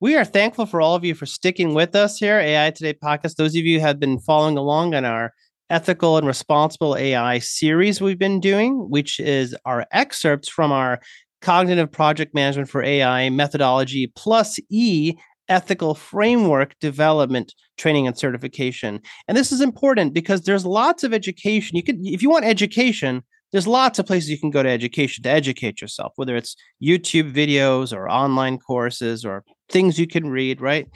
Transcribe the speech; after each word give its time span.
we 0.00 0.14
are 0.14 0.24
thankful 0.24 0.66
for 0.66 0.80
all 0.80 0.94
of 0.94 1.04
you 1.04 1.14
for 1.14 1.24
sticking 1.24 1.72
with 1.72 1.94
us 1.94 2.18
here, 2.18 2.38
AI 2.38 2.70
Today 2.70 2.92
podcast. 2.92 3.36
Those 3.36 3.56
of 3.56 3.64
you 3.64 3.80
have 3.80 3.98
been 3.98 4.18
following 4.18 4.58
along 4.58 4.94
on 4.94 5.06
our 5.06 5.32
ethical 5.70 6.18
and 6.18 6.26
responsible 6.26 6.96
AI 6.96 7.38
series 7.38 8.00
we've 8.00 8.18
been 8.18 8.38
doing, 8.38 8.90
which 8.90 9.18
is 9.18 9.56
our 9.64 9.86
excerpts 9.92 10.48
from 10.50 10.70
our 10.70 11.00
cognitive 11.40 11.90
project 11.90 12.34
management 12.34 12.68
for 12.68 12.82
AI 12.82 13.30
methodology 13.30 14.12
plus 14.14 14.60
E 14.68 15.14
ethical 15.48 15.94
framework 15.94 16.78
development 16.80 17.54
training 17.78 18.06
and 18.06 18.18
certification. 18.18 19.00
And 19.28 19.36
this 19.36 19.50
is 19.50 19.62
important 19.62 20.12
because 20.12 20.42
there's 20.42 20.66
lots 20.66 21.04
of 21.04 21.14
education. 21.14 21.76
You 21.76 21.82
could 21.82 22.00
if 22.02 22.20
you 22.20 22.28
want 22.28 22.44
education, 22.44 23.22
there's 23.52 23.66
lots 23.66 23.98
of 23.98 24.06
places 24.06 24.28
you 24.28 24.38
can 24.38 24.50
go 24.50 24.62
to 24.62 24.68
education 24.68 25.22
to 25.22 25.30
educate 25.30 25.80
yourself, 25.80 26.12
whether 26.16 26.36
it's 26.36 26.54
YouTube 26.82 27.32
videos 27.32 27.96
or 27.96 28.10
online 28.10 28.58
courses 28.58 29.24
or 29.24 29.44
things 29.68 29.98
you 29.98 30.06
can 30.06 30.28
read, 30.28 30.60
right? 30.60 30.88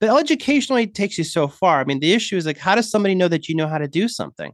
But 0.00 0.16
educationally 0.16 0.86
takes 0.86 1.18
you 1.18 1.24
so 1.24 1.48
far. 1.48 1.80
I 1.80 1.84
mean, 1.84 2.00
the 2.00 2.12
issue 2.12 2.36
is 2.36 2.46
like, 2.46 2.58
how 2.58 2.74
does 2.74 2.90
somebody 2.90 3.14
know 3.14 3.28
that 3.28 3.48
you 3.48 3.54
know 3.54 3.66
how 3.66 3.78
to 3.78 3.88
do 3.88 4.08
something? 4.08 4.52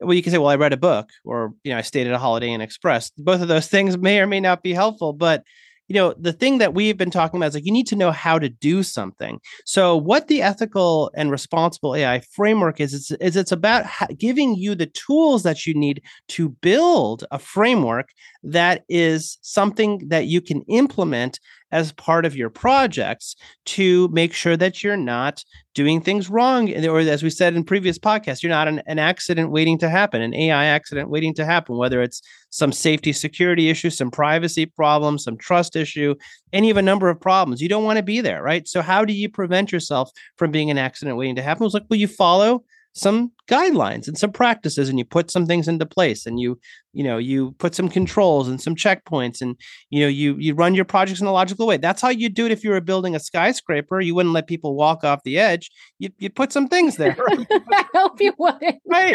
well, 0.00 0.14
you 0.14 0.22
can 0.22 0.32
say, 0.32 0.38
well, 0.38 0.50
I 0.50 0.56
read 0.56 0.72
a 0.72 0.78
book 0.78 1.08
or, 1.24 1.54
you 1.64 1.72
know, 1.72 1.78
I 1.78 1.82
stayed 1.82 2.06
at 2.06 2.12
a 2.12 2.18
Holiday 2.18 2.50
Inn 2.50 2.60
Express. 2.60 3.10
Both 3.16 3.40
of 3.40 3.48
those 3.48 3.68
things 3.68 3.96
may 3.96 4.20
or 4.20 4.26
may 4.26 4.40
not 4.40 4.62
be 4.62 4.72
helpful, 4.72 5.12
but 5.12 5.42
you 5.88 5.94
know 5.94 6.14
the 6.18 6.32
thing 6.32 6.58
that 6.58 6.74
we've 6.74 6.96
been 6.96 7.10
talking 7.12 7.38
about 7.38 7.48
is 7.48 7.54
like 7.54 7.64
you 7.64 7.72
need 7.72 7.86
to 7.86 7.94
know 7.94 8.10
how 8.10 8.40
to 8.40 8.48
do 8.48 8.82
something 8.82 9.38
so 9.64 9.96
what 9.96 10.26
the 10.26 10.42
ethical 10.42 11.12
and 11.14 11.30
responsible 11.30 11.94
ai 11.94 12.20
framework 12.32 12.80
is 12.80 12.92
is, 12.92 13.12
is 13.20 13.36
it's 13.36 13.52
about 13.52 13.86
giving 14.18 14.56
you 14.56 14.74
the 14.74 14.86
tools 14.86 15.44
that 15.44 15.64
you 15.64 15.74
need 15.74 16.02
to 16.28 16.48
build 16.48 17.24
a 17.30 17.38
framework 17.38 18.08
that 18.46 18.84
is 18.88 19.38
something 19.42 20.08
that 20.08 20.26
you 20.26 20.40
can 20.40 20.62
implement 20.62 21.40
as 21.72 21.92
part 21.92 22.24
of 22.24 22.36
your 22.36 22.48
projects 22.48 23.34
to 23.64 24.06
make 24.08 24.32
sure 24.32 24.56
that 24.56 24.84
you're 24.84 24.96
not 24.96 25.44
doing 25.74 26.00
things 26.00 26.30
wrong. 26.30 26.72
Or 26.86 27.00
as 27.00 27.24
we 27.24 27.30
said 27.30 27.56
in 27.56 27.64
previous 27.64 27.98
podcasts, 27.98 28.42
you're 28.42 28.50
not 28.50 28.68
an, 28.68 28.82
an 28.86 29.00
accident 29.00 29.50
waiting 29.50 29.76
to 29.78 29.88
happen, 29.88 30.22
an 30.22 30.32
AI 30.32 30.66
accident 30.66 31.10
waiting 31.10 31.34
to 31.34 31.44
happen, 31.44 31.76
whether 31.76 32.00
it's 32.02 32.22
some 32.50 32.70
safety 32.70 33.12
security 33.12 33.68
issue, 33.68 33.90
some 33.90 34.12
privacy 34.12 34.64
problem, 34.64 35.18
some 35.18 35.36
trust 35.36 35.74
issue, 35.74 36.14
any 36.52 36.70
of 36.70 36.76
a 36.76 36.82
number 36.82 37.08
of 37.08 37.20
problems. 37.20 37.60
You 37.60 37.68
don't 37.68 37.84
want 37.84 37.96
to 37.96 38.02
be 38.04 38.20
there, 38.20 38.42
right? 38.42 38.66
So 38.68 38.80
how 38.80 39.04
do 39.04 39.12
you 39.12 39.28
prevent 39.28 39.72
yourself 39.72 40.10
from 40.36 40.52
being 40.52 40.70
an 40.70 40.78
accident 40.78 41.16
waiting 41.16 41.36
to 41.36 41.42
happen? 41.42 41.66
It's 41.66 41.74
like, 41.74 41.84
well, 41.90 41.98
you 41.98 42.08
follow 42.08 42.64
some 42.96 43.30
guidelines 43.46 44.08
and 44.08 44.16
some 44.16 44.32
practices 44.32 44.88
and 44.88 44.98
you 44.98 45.04
put 45.04 45.30
some 45.30 45.46
things 45.46 45.68
into 45.68 45.84
place 45.84 46.24
and 46.24 46.40
you 46.40 46.58
you 46.94 47.04
know 47.04 47.18
you 47.18 47.52
put 47.58 47.74
some 47.74 47.90
controls 47.90 48.48
and 48.48 48.58
some 48.60 48.74
checkpoints 48.74 49.42
and 49.42 49.54
you 49.90 50.00
know 50.00 50.08
you 50.08 50.34
you 50.38 50.54
run 50.54 50.74
your 50.74 50.86
projects 50.86 51.20
in 51.20 51.26
a 51.26 51.32
logical 51.32 51.66
way. 51.66 51.76
That's 51.76 52.00
how 52.00 52.08
you 52.08 52.30
do 52.30 52.46
it 52.46 52.52
if 52.52 52.64
you 52.64 52.70
were 52.70 52.80
building 52.80 53.14
a 53.14 53.20
skyscraper. 53.20 54.00
You 54.00 54.14
wouldn't 54.14 54.34
let 54.34 54.46
people 54.46 54.74
walk 54.74 55.04
off 55.04 55.22
the 55.24 55.38
edge. 55.38 55.70
You, 55.98 56.08
you 56.16 56.30
put 56.30 56.52
some 56.52 56.68
things 56.68 56.96
there. 56.96 57.14
I 57.50 57.84
hope 57.94 58.18
you 58.18 58.32
wouldn't. 58.38 58.80
Right. 58.86 59.14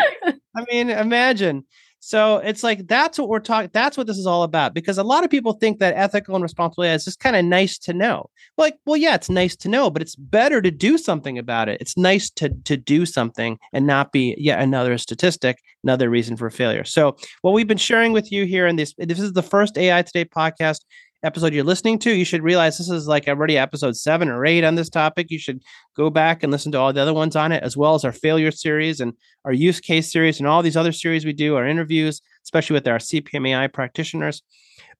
I 0.56 0.66
mean 0.72 0.92
imagine 0.92 1.66
so 2.04 2.38
it's 2.38 2.64
like 2.64 2.88
that's 2.88 3.20
what 3.20 3.30
we're 3.30 3.40
talking. 3.40 3.70
That's 3.74 3.96
what 3.96 4.08
this 4.08 4.18
is 4.18 4.26
all 4.26 4.42
about. 4.42 4.74
Because 4.74 4.98
a 4.98 5.04
lot 5.04 5.24
of 5.24 5.30
people 5.30 5.54
think 5.54 5.78
that 5.80 5.94
ethical 5.96 6.34
and 6.34 6.42
responsible 6.42 6.84
AI 6.84 6.96
is 6.96 7.06
just 7.06 7.20
kind 7.20 7.36
of 7.36 7.46
nice 7.46 7.78
to 7.78 7.94
know. 7.94 8.28
Like, 8.58 8.78
well, 8.88 8.98
yeah, 8.98 9.14
it's 9.14 9.30
nice 9.30 9.56
to 9.58 9.70
know, 9.70 9.92
but 9.92 10.02
it's 10.02 10.16
better 10.16 10.64
to 10.64 10.72
do 10.72 10.98
something 10.98 11.38
about 11.38 11.70
it. 11.70 11.80
It's 11.80 11.96
nice 11.96 12.32
to 12.32 12.50
to 12.50 12.76
do 12.76 13.06
something 13.06 13.60
and 13.72 13.86
not 13.86 14.12
be 14.12 14.34
yet 14.40 14.60
another 14.60 14.98
statistic, 14.98 15.60
another 15.84 16.10
reason 16.10 16.36
for 16.36 16.50
failure. 16.50 16.84
So 16.84 17.16
what 17.44 17.52
we've 17.52 17.68
been 17.68 17.78
sharing 17.78 18.14
with 18.14 18.32
you 18.32 18.46
here 18.46 18.66
in 18.66 18.78
this, 18.78 18.96
this 18.98 19.20
is 19.20 19.34
the 19.34 19.44
first 19.44 19.78
AI 19.78 20.02
Today 20.02 20.26
podcast 20.26 20.82
episode 21.24 21.54
you're 21.54 21.64
listening 21.64 22.00
to, 22.00 22.16
you 22.16 22.26
should 22.26 22.44
realize 22.44 22.78
this 22.78 22.90
is 22.90 23.08
like 23.08 23.28
already 23.28 23.58
episode 23.58 23.96
seven 23.96 24.30
or 24.30 24.46
eight 24.46 24.64
on 24.64 24.76
this 24.76 24.90
topic. 24.90 25.30
You 25.30 25.40
should 25.40 25.62
go 25.96 26.10
back 26.10 26.44
and 26.44 26.52
listen 26.52 26.72
to 26.72 26.80
all 26.80 26.94
the 26.94 27.02
other 27.02 27.14
ones 27.14 27.36
on 27.36 27.52
it, 27.52 27.64
as 27.64 27.78
well 27.78 27.96
as 27.96 28.04
our 28.04 28.12
failure 28.12 28.52
series 28.52 29.00
and 29.00 29.14
our 29.46 29.54
use 29.54 29.80
case 29.80 30.12
series 30.12 30.40
and 30.40 30.48
all 30.48 30.62
these 30.62 30.78
other 30.78 30.92
series 30.92 31.26
we 31.26 31.34
do, 31.34 31.56
our 31.56 31.68
interviews, 31.68 32.22
especially 32.44 32.74
with 32.74 32.88
our 32.88 32.98
CPMAI 32.98 33.72
practitioners. 33.72 34.42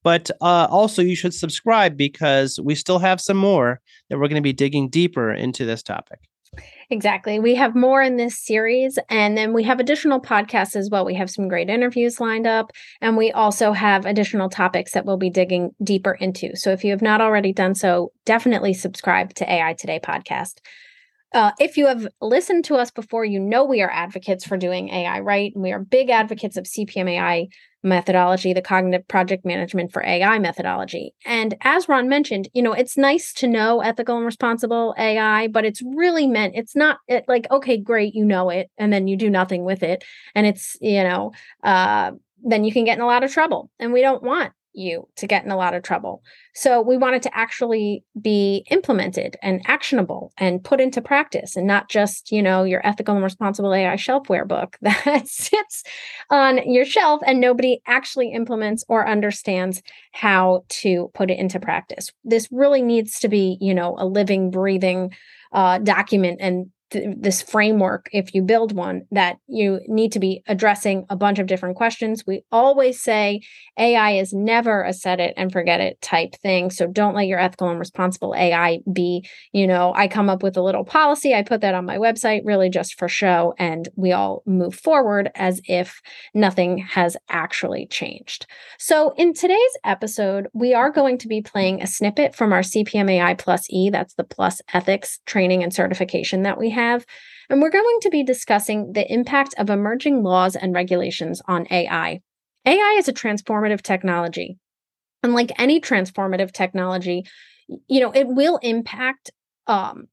But 0.04 0.32
uh, 0.42 0.68
also, 0.70 1.02
you 1.02 1.16
should 1.16 1.34
subscribe 1.34 1.96
because 1.96 2.60
we 2.60 2.76
still 2.76 3.00
have 3.00 3.22
some 3.22 3.38
more 3.38 3.80
that 4.10 4.18
we're 4.18 4.28
going 4.28 4.36
to 4.36 4.42
be 4.42 4.54
digging 4.54 4.90
deeper 4.90 5.32
into 5.32 5.66
this 5.66 5.84
topic. 5.84 6.20
Exactly. 6.90 7.40
We 7.40 7.56
have 7.56 7.74
more 7.76 8.02
in 8.02 8.18
this 8.18 8.38
series, 8.38 9.00
and 9.10 9.38
then 9.38 9.54
we 9.54 9.64
have 9.64 9.80
additional 9.80 10.20
podcasts 10.20 10.76
as 10.76 10.90
well. 10.90 11.06
We 11.06 11.16
have 11.16 11.30
some 11.30 11.48
great 11.48 11.70
interviews 11.70 12.20
lined 12.20 12.46
up, 12.46 12.72
and 13.00 13.16
we 13.16 13.32
also 13.32 13.72
have 13.72 14.06
additional 14.06 14.50
topics 14.50 14.92
that 14.92 15.06
we'll 15.06 15.18
be 15.18 15.30
digging 15.30 15.72
deeper 15.82 16.12
into. 16.14 16.56
So 16.56 16.72
if 16.72 16.84
you 16.84 16.92
have 16.92 17.02
not 17.02 17.22
already 17.22 17.54
done 17.54 17.76
so, 17.76 18.12
definitely 18.26 18.74
subscribe 18.74 19.34
to 19.36 19.50
AI 19.50 19.74
Today 19.74 20.02
podcast. 20.04 20.56
Uh, 21.34 21.52
if 21.60 21.78
you 21.78 21.88
have 21.88 22.08
listened 22.20 22.66
to 22.66 22.76
us 22.76 22.92
before, 22.92 23.24
you 23.24 23.40
know 23.40 23.64
we 23.64 23.82
are 23.82 23.90
advocates 23.90 24.46
for 24.46 24.58
doing 24.58 24.90
AI 24.90 25.20
right. 25.22 25.54
And 25.54 25.64
We 25.64 25.72
are 25.72 25.80
big 25.80 26.10
advocates 26.10 26.58
of 26.58 26.66
CPMAI 26.66 27.48
methodology, 27.84 28.54
the 28.54 28.62
cognitive 28.62 29.08
project 29.08 29.46
management 29.46 29.92
for 29.92 30.04
AI 30.06 30.38
methodology. 30.40 31.14
And 31.26 31.56
as 31.62 31.90
Ron 31.90 32.10
mentioned, 32.10 32.50
you 32.54 32.62
know, 32.62 32.74
it's 32.74 32.98
nice 32.98 33.34
to 33.36 33.48
know 33.48 33.82
ethical 33.82 34.18
and 34.18 34.26
responsible 34.26 34.94
AI, 34.98 35.48
but 35.48 35.66
it's 35.66 35.82
really 35.96 36.28
meant, 36.28 36.54
it's 36.56 36.76
not 36.76 36.98
it, 37.08 37.26
like, 37.28 37.50
okay, 37.50 37.78
great, 37.78 38.14
you 38.14 38.26
know 38.26 38.50
it, 38.50 38.70
and 38.78 38.94
then 38.94 39.08
you 39.08 39.16
do 39.16 39.30
nothing 39.30 39.64
with 39.64 39.84
it. 39.84 40.04
And 40.36 40.46
it's, 40.46 40.78
you 40.80 41.04
know, 41.04 41.32
uh, 41.64 42.12
then 42.44 42.64
you 42.64 42.74
can 42.74 42.86
get 42.86 42.98
in 42.98 43.04
a 43.04 43.08
lot 43.08 43.24
of 43.24 43.32
trouble. 43.32 43.72
And 43.80 43.94
we 43.94 44.02
don't 44.02 44.22
want 44.22 44.54
you 44.74 45.08
to 45.18 45.28
get 45.28 45.44
in 45.44 45.52
a 45.52 45.58
lot 45.58 45.74
of 45.74 45.84
trouble. 45.84 46.24
So 46.54 46.82
we 46.82 46.98
want 46.98 47.16
it 47.16 47.24
to 47.24 47.38
actually 47.38 48.04
be 48.22 48.66
implemented 48.70 49.38
and 49.42 49.62
actionable 49.66 50.34
and 50.38 50.64
put 50.64 50.82
into 50.82 51.02
practice 51.02 51.56
and 51.56 51.68
not 51.68 51.90
just, 51.90 52.32
you 52.32 52.42
know, 52.42 52.64
your 52.64 52.86
ethical 52.86 53.16
and 53.16 53.24
responsible 53.24 53.74
AI 53.74 53.96
shelfware 53.96 54.48
book 54.48 54.78
that 54.82 55.28
sits 55.28 55.84
on 56.30 56.70
your 56.70 56.86
shelf 56.86 57.22
and 57.26 57.40
nobody 57.40 57.82
actually 57.88 58.32
implements 58.32 58.84
or 58.88 59.08
understands 59.08 59.82
how 60.12 60.64
to 60.70 61.12
put 61.14 61.32
it 61.32 61.40
into 61.40 61.60
practice. 61.60 62.12
This 62.24 62.48
really 62.52 62.82
needs 62.82 63.20
to 63.20 63.30
be, 63.30 63.58
you 63.62 63.74
know, 63.74 63.96
a 63.98 64.06
living, 64.06 64.52
breathing 64.52 65.12
uh, 65.54 65.80
document 65.80 66.40
and 66.42 66.72
th- 66.92 67.16
this 67.18 67.42
framework 67.42 68.10
if 68.12 68.34
you 68.34 68.42
build 68.42 68.74
one 68.74 69.04
that 69.12 69.38
you 69.48 69.80
need 69.88 70.12
to 70.12 70.20
be 70.20 70.44
addressing 70.48 71.06
a 71.10 71.16
bunch 71.16 71.40
of 71.40 71.48
different 71.48 71.76
questions. 71.76 72.26
We 72.28 72.44
always 72.52 73.02
say 73.02 73.42
ai 73.78 74.12
is 74.12 74.34
never 74.34 74.84
a 74.84 74.94
set 74.94 75.20
it 75.20 75.34
and 75.38 75.52
forget 75.52 75.80
it 75.80 76.02
type 76.02 76.36
thing. 76.36 76.70
So 76.70 76.88
don't 76.88 77.16
let 77.16 77.28
your 77.28 77.40
ethical 77.40 77.70
and 77.70 77.80
responsible 77.80 78.36
ai 78.36 78.80
be 78.92 79.26
you 79.54 79.66
know 79.66 79.94
i 79.96 80.08
come 80.08 80.30
up 80.30 80.44
with 80.44 80.58
a 80.58 80.62
little 80.62 80.84
policy 80.84 81.34
i 81.34 81.42
put 81.42 81.62
that 81.62 81.76
on 81.76 81.86
my 81.86 81.98
website 81.98 82.42
really 82.46 82.70
just 82.70 82.98
for 82.98 83.08
show 83.08 83.54
and 83.58 83.90
we 83.96 84.12
all 84.12 84.44
move 84.46 84.76
forward 84.76 85.32
as 85.36 85.62
if 85.66 86.02
nothing 86.34 86.78
has 86.78 87.16
actually 87.30 87.88
changed. 87.88 88.46
So 88.78 89.14
in 89.18 89.34
today's 89.34 89.78
episode 89.84 90.48
we 90.54 90.74
are 90.74 90.92
going 90.92 91.18
to 91.20 91.28
be 91.28 91.42
playing 91.42 91.82
a 91.82 91.88
snippet 91.88 92.36
from 92.36 92.54
our 92.54 92.62
cpmai 92.62 93.38
plus 93.38 93.66
e. 93.70 93.90
That's 93.90 94.16
the 94.16 94.24
plus 94.24 94.62
ethics 94.74 95.20
training 95.26 95.64
and 95.64 95.74
certification 95.74 96.44
that 96.44 96.58
we 96.58 96.70
have 96.70 96.81
have. 96.82 97.06
And 97.50 97.62
we're 97.62 97.70
going 97.70 98.00
to 98.02 98.10
be 98.10 98.24
discussing 98.24 98.94
the 98.94 99.12
impact 99.12 99.54
of 99.58 99.70
emerging 99.70 100.24
laws 100.24 100.56
and 100.56 100.74
regulations 100.74 101.42
on 101.48 101.68
AI. 101.72 102.22
AI 102.66 102.96
is 102.98 103.08
a 103.08 103.14
transformative 103.14 103.82
technology. 103.82 104.58
And 105.24 105.34
like 105.34 105.52
any 105.60 105.80
transformative 105.80 106.52
technology, 106.52 107.26
you 107.88 108.00
know, 108.00 108.12
it 108.12 108.28
will 108.28 108.58
impact 108.64 109.32
um, 109.68 110.08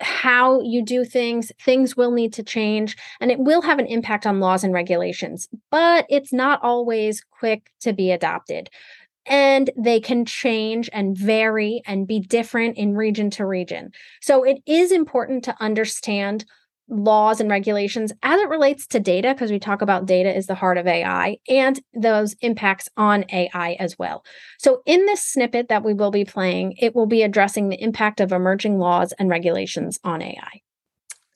how 0.00 0.60
you 0.60 0.84
do 0.84 1.04
things. 1.04 1.50
Things 1.60 1.96
will 1.96 2.10
need 2.10 2.32
to 2.34 2.42
change 2.42 2.96
and 3.20 3.30
it 3.30 3.38
will 3.38 3.62
have 3.62 3.78
an 3.78 3.86
impact 3.86 4.26
on 4.26 4.40
laws 4.40 4.62
and 4.62 4.72
regulations, 4.72 5.48
but 5.70 6.06
it's 6.08 6.32
not 6.32 6.60
always 6.62 7.24
quick 7.38 7.70
to 7.80 7.92
be 7.92 8.10
adopted 8.10 8.70
and 9.26 9.70
they 9.76 10.00
can 10.00 10.24
change 10.24 10.88
and 10.92 11.16
vary 11.16 11.82
and 11.86 12.06
be 12.06 12.20
different 12.20 12.76
in 12.76 12.94
region 12.94 13.30
to 13.30 13.46
region. 13.46 13.90
So 14.20 14.44
it 14.44 14.58
is 14.66 14.92
important 14.92 15.44
to 15.44 15.56
understand 15.60 16.44
laws 16.88 17.40
and 17.40 17.50
regulations 17.50 18.12
as 18.22 18.40
it 18.40 18.48
relates 18.48 18.86
to 18.86 19.00
data, 19.00 19.34
because 19.34 19.50
we 19.50 19.58
talk 19.58 19.82
about 19.82 20.06
data 20.06 20.34
is 20.34 20.46
the 20.46 20.54
heart 20.54 20.78
of 20.78 20.86
AI 20.86 21.38
and 21.48 21.80
those 21.92 22.36
impacts 22.40 22.88
on 22.96 23.24
AI 23.32 23.76
as 23.80 23.98
well. 23.98 24.24
So, 24.58 24.82
in 24.86 25.04
this 25.06 25.22
snippet 25.22 25.68
that 25.68 25.84
we 25.84 25.94
will 25.94 26.12
be 26.12 26.24
playing, 26.24 26.74
it 26.78 26.94
will 26.94 27.06
be 27.06 27.22
addressing 27.22 27.68
the 27.68 27.82
impact 27.82 28.20
of 28.20 28.30
emerging 28.30 28.78
laws 28.78 29.12
and 29.18 29.28
regulations 29.28 29.98
on 30.04 30.22
AI. 30.22 30.60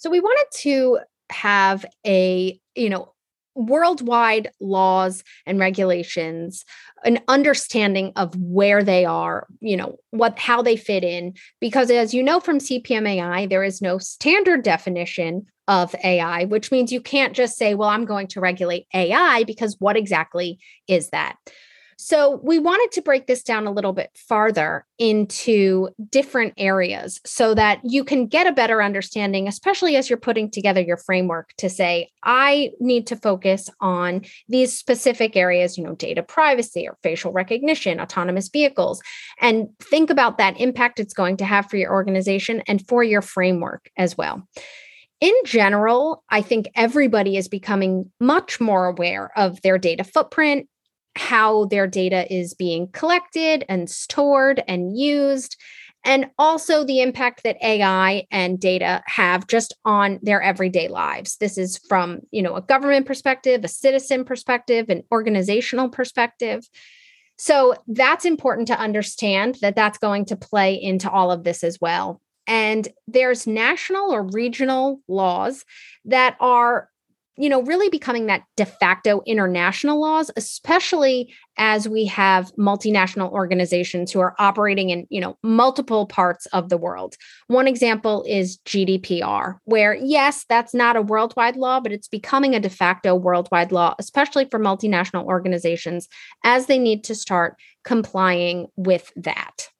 So 0.00 0.08
we 0.08 0.20
wanted 0.20 0.46
to 0.60 0.98
have 1.30 1.84
a, 2.06 2.58
you 2.74 2.88
know, 2.88 3.12
worldwide 3.54 4.50
laws 4.60 5.24
and 5.46 5.58
regulations 5.58 6.64
an 7.04 7.18
understanding 7.28 8.12
of 8.16 8.34
where 8.36 8.82
they 8.82 9.04
are 9.04 9.46
you 9.60 9.76
know 9.76 9.96
what 10.10 10.38
how 10.38 10.62
they 10.62 10.76
fit 10.76 11.02
in 11.02 11.34
because 11.60 11.90
as 11.90 12.14
you 12.14 12.22
know 12.22 12.40
from 12.40 12.58
cpmai 12.58 13.48
there 13.48 13.64
is 13.64 13.82
no 13.82 13.98
standard 13.98 14.62
definition 14.62 15.46
of 15.66 15.94
ai 16.04 16.44
which 16.44 16.70
means 16.70 16.92
you 16.92 17.00
can't 17.00 17.34
just 17.34 17.56
say 17.56 17.74
well 17.74 17.88
i'm 17.88 18.04
going 18.04 18.26
to 18.26 18.40
regulate 18.40 18.86
ai 18.94 19.42
because 19.44 19.76
what 19.78 19.96
exactly 19.96 20.58
is 20.86 21.10
that 21.10 21.36
so, 22.02 22.40
we 22.42 22.58
wanted 22.58 22.92
to 22.92 23.02
break 23.02 23.26
this 23.26 23.42
down 23.42 23.66
a 23.66 23.70
little 23.70 23.92
bit 23.92 24.10
farther 24.14 24.86
into 24.98 25.90
different 26.08 26.54
areas 26.56 27.20
so 27.26 27.52
that 27.52 27.80
you 27.84 28.04
can 28.04 28.26
get 28.26 28.46
a 28.46 28.52
better 28.52 28.82
understanding, 28.82 29.46
especially 29.46 29.96
as 29.96 30.08
you're 30.08 30.16
putting 30.16 30.50
together 30.50 30.80
your 30.80 30.96
framework 30.96 31.50
to 31.58 31.68
say, 31.68 32.08
I 32.22 32.70
need 32.80 33.06
to 33.08 33.16
focus 33.16 33.68
on 33.82 34.22
these 34.48 34.74
specific 34.74 35.36
areas, 35.36 35.76
you 35.76 35.84
know, 35.84 35.94
data 35.94 36.22
privacy 36.22 36.88
or 36.88 36.96
facial 37.02 37.32
recognition, 37.32 38.00
autonomous 38.00 38.48
vehicles, 38.48 39.02
and 39.38 39.68
think 39.78 40.08
about 40.08 40.38
that 40.38 40.58
impact 40.58 41.00
it's 41.00 41.12
going 41.12 41.36
to 41.36 41.44
have 41.44 41.68
for 41.68 41.76
your 41.76 41.92
organization 41.92 42.62
and 42.66 42.86
for 42.88 43.04
your 43.04 43.20
framework 43.20 43.90
as 43.98 44.16
well. 44.16 44.48
In 45.20 45.34
general, 45.44 46.24
I 46.30 46.40
think 46.40 46.70
everybody 46.74 47.36
is 47.36 47.46
becoming 47.46 48.10
much 48.20 48.58
more 48.58 48.86
aware 48.86 49.30
of 49.36 49.60
their 49.60 49.76
data 49.76 50.02
footprint 50.02 50.66
how 51.16 51.66
their 51.66 51.86
data 51.86 52.32
is 52.32 52.54
being 52.54 52.88
collected 52.88 53.64
and 53.68 53.90
stored 53.90 54.62
and 54.66 54.98
used 54.98 55.56
and 56.04 56.30
also 56.38 56.82
the 56.84 57.02
impact 57.02 57.42
that 57.44 57.62
AI 57.62 58.26
and 58.30 58.58
data 58.58 59.02
have 59.06 59.46
just 59.46 59.74
on 59.84 60.18
their 60.22 60.40
everyday 60.40 60.88
lives. 60.88 61.36
This 61.36 61.58
is 61.58 61.78
from, 61.88 62.20
you 62.30 62.42
know, 62.42 62.56
a 62.56 62.62
government 62.62 63.06
perspective, 63.06 63.62
a 63.64 63.68
citizen 63.68 64.24
perspective, 64.24 64.88
an 64.88 65.02
organizational 65.12 65.90
perspective. 65.90 66.66
So 67.36 67.74
that's 67.86 68.24
important 68.24 68.68
to 68.68 68.78
understand 68.78 69.58
that 69.62 69.76
that's 69.76 69.98
going 69.98 70.26
to 70.26 70.36
play 70.36 70.74
into 70.74 71.10
all 71.10 71.30
of 71.30 71.44
this 71.44 71.62
as 71.62 71.78
well. 71.80 72.20
And 72.46 72.88
there's 73.06 73.46
national 73.46 74.12
or 74.12 74.22
regional 74.22 75.00
laws 75.06 75.64
that 76.06 76.36
are 76.40 76.88
you 77.40 77.48
know, 77.48 77.62
really 77.62 77.88
becoming 77.88 78.26
that 78.26 78.42
de 78.58 78.66
facto 78.66 79.22
international 79.24 79.98
laws, 79.98 80.30
especially 80.36 81.32
as 81.56 81.88
we 81.88 82.04
have 82.04 82.52
multinational 82.56 83.30
organizations 83.32 84.12
who 84.12 84.20
are 84.20 84.34
operating 84.38 84.90
in, 84.90 85.06
you 85.08 85.22
know, 85.22 85.38
multiple 85.42 86.04
parts 86.06 86.44
of 86.46 86.68
the 86.68 86.76
world. 86.76 87.16
One 87.46 87.66
example 87.66 88.24
is 88.28 88.58
GDPR, 88.66 89.56
where 89.64 89.94
yes, 89.94 90.44
that's 90.50 90.74
not 90.74 90.96
a 90.96 91.02
worldwide 91.02 91.56
law, 91.56 91.80
but 91.80 91.92
it's 91.92 92.08
becoming 92.08 92.54
a 92.54 92.60
de 92.60 92.68
facto 92.68 93.14
worldwide 93.14 93.72
law, 93.72 93.94
especially 93.98 94.44
for 94.44 94.60
multinational 94.60 95.24
organizations 95.24 96.08
as 96.44 96.66
they 96.66 96.78
need 96.78 97.04
to 97.04 97.14
start 97.14 97.56
complying 97.84 98.66
with 98.76 99.10
that. 99.16 99.70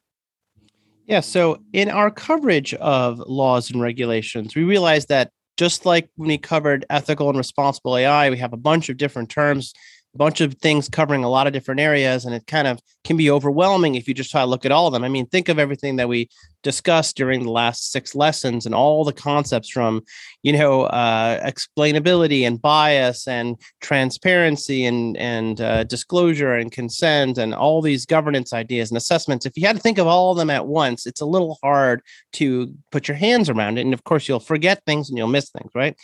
Yeah. 1.05 1.21
So, 1.21 1.61
in 1.75 1.91
our 1.91 2.11
coverage 2.11 2.73
of 2.75 3.19
laws 3.19 3.71
and 3.71 3.83
regulations, 3.83 4.55
we 4.55 4.63
realize 4.63 5.07
that 5.07 5.33
just 5.61 5.85
like 5.85 6.09
when 6.17 6.29
we 6.29 6.39
covered 6.39 6.87
ethical 6.89 7.29
and 7.29 7.37
responsible 7.37 7.95
AI, 7.95 8.31
we 8.31 8.39
have 8.39 8.55
a 8.55 8.57
bunch 8.57 8.89
of 8.89 8.97
different 8.97 9.29
terms, 9.29 9.75
a 10.15 10.17
bunch 10.17 10.41
of 10.41 10.55
things 10.55 10.89
covering 10.89 11.23
a 11.23 11.29
lot 11.29 11.47
of 11.47 11.53
different 11.53 11.83
areas, 11.83 12.25
and 12.25 12.35
it 12.35 12.47
kind 12.47 12.67
of 12.67 12.81
can 13.05 13.19
be 13.19 13.31
overwhelming 13.31 13.95
if 13.95 14.09
you 14.09 14.15
just 14.15 14.31
try 14.31 14.41
to 14.41 14.47
look 14.47 14.65
at 14.65 14.73
all 14.73 14.87
of 14.87 14.95
them. 14.95 15.05
I 15.05 15.11
mean, 15.11 15.27
think 15.27 15.51
of 15.51 15.59
everything 15.59 15.97
that 15.97 16.09
we 16.09 16.31
discussed 16.63 17.17
during 17.17 17.45
the 17.45 17.51
last 17.51 17.91
six 17.93 18.15
lessons 18.15 18.67
and 18.67 18.75
all 18.75 19.05
the 19.05 19.13
concepts 19.13 19.69
from, 19.69 20.03
you 20.43 20.53
know, 20.53 20.83
uh, 20.83 21.41
explainability 21.47 22.47
and 22.47 22.61
bias 22.61 23.27
and 23.27 23.57
transparency 23.81 24.85
and 24.85 25.17
and 25.17 25.61
uh, 25.61 25.85
disclosure 25.85 26.55
and 26.55 26.73
consent 26.73 27.39
and 27.39 27.55
all 27.55 27.81
these 27.81 28.07
governance 28.07 28.53
ideas 28.53 28.91
and 28.91 28.99
assessments. 28.99 29.47
If 29.47 29.57
you 29.57 29.67
had 29.67 29.77
to 29.77 29.83
think 29.83 29.99
of 29.99 30.07
all 30.07 30.33
of 30.33 30.39
them 30.39 30.51
at 30.51 30.67
once, 30.67 31.07
it's 31.07 31.21
a 31.21 31.27
little 31.27 31.59
hard 31.63 32.03
to 32.35 32.75
put 32.91 33.09
your 33.09 33.17
hands 33.17 33.49
around 33.49 33.79
it. 33.79 33.83
And 33.83 33.95
of 33.95 34.05
course, 34.05 34.29
you'll 34.29 34.41
forget 34.41 34.83
things 34.85 35.09
and 35.09 35.17
you'll 35.17 35.29
miss 35.29 35.51
things, 35.51 35.71
right? 35.75 35.97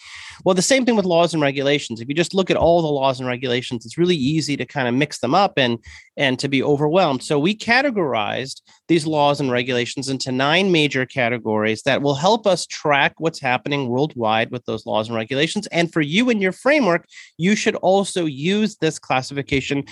Well, 0.44 0.54
the 0.54 0.62
same 0.62 0.84
thing 0.84 0.96
with 0.96 1.04
laws 1.04 1.34
and 1.34 1.42
regulations. 1.42 2.00
If 2.00 2.08
you 2.08 2.14
just 2.14 2.34
look 2.34 2.50
at 2.50 2.56
all 2.56 2.82
the 2.82 2.88
laws 2.88 3.20
and 3.20 3.28
regulations, 3.28 3.84
it's 3.84 3.98
really 3.98 4.16
easy 4.16 4.56
to 4.56 4.64
kind 4.64 4.88
of 4.88 4.94
mix 4.94 5.18
them 5.18 5.34
up 5.34 5.54
and 5.56 5.78
and 6.16 6.38
to 6.38 6.48
be 6.48 6.62
overwhelmed. 6.62 7.22
So 7.22 7.38
we 7.38 7.54
categorized 7.54 8.62
these 8.88 9.06
laws 9.06 9.40
and 9.40 9.50
regulations 9.50 10.08
into 10.08 10.32
nine 10.32 10.45
major 10.52 11.06
categories 11.06 11.82
that 11.82 12.02
will 12.02 12.14
help 12.14 12.46
us 12.46 12.66
track 12.66 13.14
what's 13.18 13.40
happening 13.40 13.88
worldwide 13.88 14.50
with 14.50 14.64
those 14.64 14.86
laws 14.86 15.08
and 15.08 15.16
regulations. 15.16 15.66
And 15.68 15.92
for 15.92 16.00
you 16.00 16.30
and 16.30 16.40
your 16.40 16.52
framework, 16.52 17.06
you 17.38 17.56
should 17.56 17.76
also 17.76 18.24
use 18.24 18.76
this 18.76 18.98
classification 18.98 19.84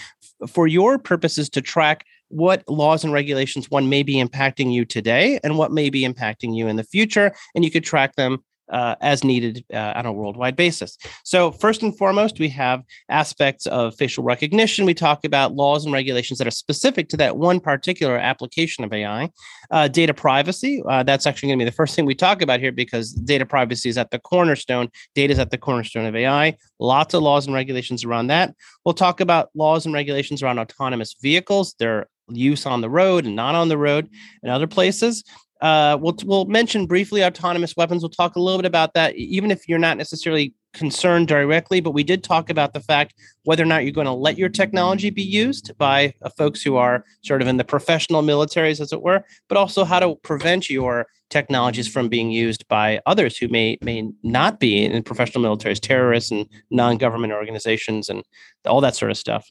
for 0.49 0.67
your 0.67 0.99
purposes 0.99 1.49
to 1.51 1.61
track 1.61 2.05
what 2.29 2.65
laws 2.69 3.05
and 3.05 3.13
regulations 3.13 3.71
one 3.71 3.89
may 3.89 4.03
be 4.03 4.15
impacting 4.15 4.73
you 4.73 4.85
today 4.85 5.39
and 5.45 5.57
what 5.57 5.73
may 5.73 5.91
be 5.91 6.03
impacting 6.03 6.57
you 6.57 6.67
in 6.67 6.77
the 6.77 6.85
future. 6.85 7.33
And 7.55 7.65
you 7.65 7.71
could 7.71 7.85
track 7.85 8.17
them 8.17 8.43
uh, 8.71 8.95
as 9.01 9.25
needed 9.25 9.65
uh, 9.73 9.93
on 9.97 10.07
a 10.07 10.13
worldwide 10.13 10.57
basis. 10.57 10.97
So, 11.25 11.53
first 11.53 11.83
and 11.83 11.97
foremost, 11.97 12.39
we 12.39 12.49
have 12.51 12.83
aspects 13.09 13.67
of 13.67 13.95
facial 13.95 14.25
recognition. 14.25 14.87
We 14.87 14.95
talk 14.95 15.25
about 15.25 15.55
laws 15.55 15.85
and 15.85 15.93
regulations 15.93 16.39
that 16.39 16.47
are 16.47 16.53
specific 16.53 17.09
to 17.11 17.17
that 17.19 17.37
one 17.37 17.61
particular 17.61 18.17
application 18.17 18.85
of 18.85 18.93
AI. 18.93 19.31
Uh, 19.71 19.89
data 19.89 20.15
privacy, 20.15 20.83
uh, 20.89 21.03
that's 21.03 21.27
actually 21.27 21.49
going 21.49 21.59
to 21.59 21.65
be 21.65 21.71
the 21.71 21.75
first 21.75 21.95
thing 21.95 22.07
we 22.07 22.15
talk 22.15 22.43
about 22.43 22.61
here 22.61 22.73
because 22.73 23.13
data 23.13 23.47
privacy 23.47 23.89
is 23.89 23.99
at 23.99 24.11
the 24.11 24.19
cornerstone. 24.19 24.89
Data 25.15 25.33
is 25.33 25.39
at 25.39 25.51
the 25.51 25.59
cornerstone 25.59 26.07
of 26.07 26.17
AI. 26.17 26.57
Lots 26.79 27.15
of 27.15 27.23
laws 27.23 27.47
and 27.47 27.55
regulations 27.55 28.05
around 28.05 28.29
that. 28.29 28.55
We'll 28.85 28.95
talk 28.95 29.21
about 29.21 29.51
laws 29.55 29.87
and 29.87 29.95
regulations 29.95 30.43
around 30.43 30.59
autonomous 30.59 31.15
vehicles, 31.21 31.75
their 31.79 32.09
use 32.29 32.67
on 32.67 32.81
the 32.81 32.91
road 32.91 33.27
and 33.27 33.37
not 33.37 33.55
on 33.55 33.69
the 33.69 33.79
road 33.79 34.09
and 34.43 34.51
other 34.51 34.67
places. 34.67 35.25
Uh, 35.65 35.97
we'll 35.99 36.15
we'll 36.27 36.45
mention 36.45 36.85
briefly 36.85 37.25
autonomous 37.25 37.75
weapons. 37.75 38.03
We'll 38.03 38.11
talk 38.11 38.37
a 38.37 38.41
little 38.41 38.59
bit 38.59 38.67
about 38.67 38.93
that, 38.93 39.17
even 39.17 39.51
if 39.51 39.67
you're 39.67 39.79
not 39.79 39.97
necessarily 39.97 40.53
concerned 40.75 41.27
directly. 41.27 41.81
But 41.81 41.93
we 41.93 42.05
did 42.05 42.23
talk 42.23 42.51
about 42.51 42.75
the 42.75 42.81
fact 42.81 43.15
whether 43.45 43.63
or 43.63 43.67
not 43.67 43.83
you're 43.83 43.93
going 43.93 44.05
to 44.05 44.13
let 44.13 44.37
your 44.37 44.51
technology 44.51 45.09
be 45.09 45.23
used 45.23 45.73
by 45.79 46.13
uh, 46.21 46.29
folks 46.29 46.63
who 46.63 46.77
are 46.77 47.07
sort 47.23 47.41
of 47.41 47.49
in 47.49 47.57
the 47.57 47.65
professional 47.65 48.21
militaries, 48.21 48.79
as 48.79 48.93
it 48.93 49.01
were, 49.01 49.25
but 49.49 49.57
also 49.57 49.85
how 49.85 50.01
to 50.01 50.17
prevent 50.17 50.69
your 50.69 51.07
technologies 51.31 51.89
from 51.89 52.09
being 52.09 52.31
used 52.31 52.67
by 52.69 53.01
others 53.07 53.37
who 53.37 53.49
may 53.49 53.79
may 53.83 54.09
not 54.23 54.61
be 54.61 54.85
in 54.85 55.03
professional 55.03 55.45
militaries, 55.45 55.81
terrorists 55.81 56.31
and 56.31 56.47
non-government 56.71 57.33
organizations, 57.33 58.09
and 58.09 58.23
all 58.67 58.81
that 58.81 58.97
sort 58.97 59.11
of 59.11 59.17
stuff. 59.17 59.51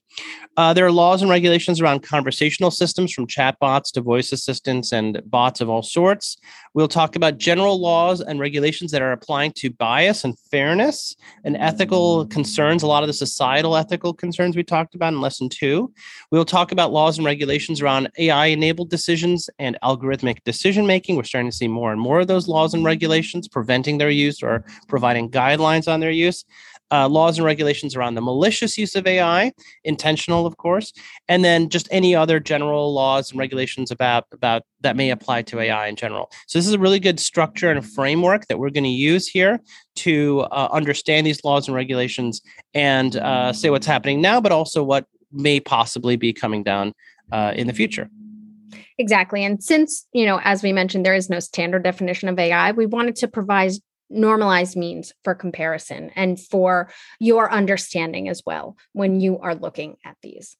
Uh, 0.58 0.74
there 0.74 0.86
are 0.86 0.92
laws 0.92 1.22
and 1.22 1.30
regulations 1.30 1.82
around 1.82 2.02
conversational 2.02 2.72
systems, 2.72 3.14
from 3.14 3.28
chatbots 3.28 3.92
to 3.92 4.02
voice 4.02 4.32
assistants 4.32 4.92
and 4.92 5.22
bots 5.26 5.62
of 5.62 5.70
all 5.70 5.84
sorts. 5.84 6.38
We'll 6.74 6.88
talk 6.88 7.16
about 7.16 7.38
general 7.38 7.80
laws 7.80 8.22
and 8.22 8.40
regulations 8.40 8.92
that 8.92 9.02
are 9.02 9.12
applying 9.12 9.52
to 9.58 9.70
bias 9.70 10.24
and 10.24 10.38
fairness 10.52 11.16
and 11.44 11.56
ethical 11.58 12.26
concerns. 12.28 12.84
A 12.84 12.88
lot 12.88 13.04
of 13.04 13.08
the 13.08 13.14
societal 13.14 13.76
ethical 13.76 14.14
concerns 14.14 14.56
we 14.56 14.64
talked 14.64 14.96
about 14.96 15.14
in 15.14 15.22
lesson 15.22 15.50
two. 15.50 15.94
We'll 16.32 16.46
talk 16.46 16.72
about 16.72 16.92
laws 16.92 17.18
and 17.18 17.26
regulations 17.26 17.82
around 17.82 18.10
AI-enabled 18.18 18.90
decisions 18.90 19.50
and 19.60 19.78
algorithmic 19.84 20.44
decision 20.44 20.88
making. 20.88 21.16
We're 21.16 21.24
starting 21.24 21.52
to 21.52 21.56
see 21.56 21.63
more 21.68 21.92
and 21.92 22.02
more 22.02 22.22
of 22.22 22.28
those 22.28 22.48
laws 22.48 22.74
and 22.74 22.84
regulations 22.84 23.48
preventing 23.48 23.98
their 23.98 24.10
use 24.10 24.42
or 24.42 24.64
providing 24.88 25.30
guidelines 25.30 25.92
on 25.92 26.00
their 26.00 26.12
use. 26.12 26.46
Uh, 26.92 27.08
laws 27.08 27.40
and 27.40 27.46
regulations 27.46 27.96
around 27.96 28.14
the 28.14 28.22
malicious 28.22 28.78
use 28.78 28.94
of 28.96 29.08
AI, 29.08 29.52
intentional, 29.84 30.46
of 30.46 30.58
course, 30.58 30.94
and 31.28 31.44
then 31.44 31.68
just 31.68 31.88
any 31.90 32.16
other 32.16 32.40
general 32.40 32.94
laws 32.94 33.32
and 33.32 33.40
regulations 33.40 33.90
about 33.90 34.26
about 34.32 34.62
that 34.82 34.96
may 34.96 35.10
apply 35.10 35.42
to 35.42 35.60
AI 35.60 35.88
in 35.88 35.96
general. 35.96 36.30
So 36.46 36.60
this 36.60 36.68
is 36.68 36.74
a 36.74 36.78
really 36.78 37.00
good 37.00 37.20
structure 37.20 37.72
and 37.72 37.84
framework 37.84 38.46
that 38.48 38.60
we're 38.60 38.70
going 38.70 38.84
to 38.84 38.90
use 38.92 39.28
here 39.28 39.60
to 39.96 40.42
uh, 40.52 40.68
understand 40.72 41.26
these 41.26 41.44
laws 41.44 41.68
and 41.68 41.74
regulations 41.74 42.44
and 42.76 43.16
uh, 43.16 43.54
say 43.54 43.72
what's 43.72 43.88
happening 43.88 44.22
now, 44.22 44.40
but 44.40 44.52
also 44.52 44.84
what 44.84 45.08
may 45.32 45.60
possibly 45.60 46.16
be 46.16 46.32
coming 46.32 46.62
down 46.62 46.94
uh, 47.32 47.54
in 47.56 47.66
the 47.66 47.74
future. 47.74 48.08
Exactly. 48.98 49.44
And 49.44 49.64
since, 49.64 50.06
you 50.14 50.26
know, 50.26 50.40
as 50.44 50.62
we 50.64 50.74
mentioned, 50.74 51.06
there 51.06 51.16
is 51.16 51.30
no 51.30 51.40
standard 51.40 51.84
definition 51.84 52.30
of 52.30 52.38
AI, 52.38 52.72
we 52.72 52.86
wanted 52.86 53.16
to 53.18 53.28
provide 53.28 53.72
normalized 54.10 54.78
means 54.78 55.12
for 55.24 55.34
comparison 55.34 56.12
and 56.16 56.40
for 56.40 56.90
your 57.20 57.52
understanding 57.52 58.30
as 58.30 58.44
well 58.46 58.78
when 58.92 59.20
you 59.20 59.40
are 59.40 59.56
looking 59.56 59.98
at 60.06 60.18
these. 60.22 60.56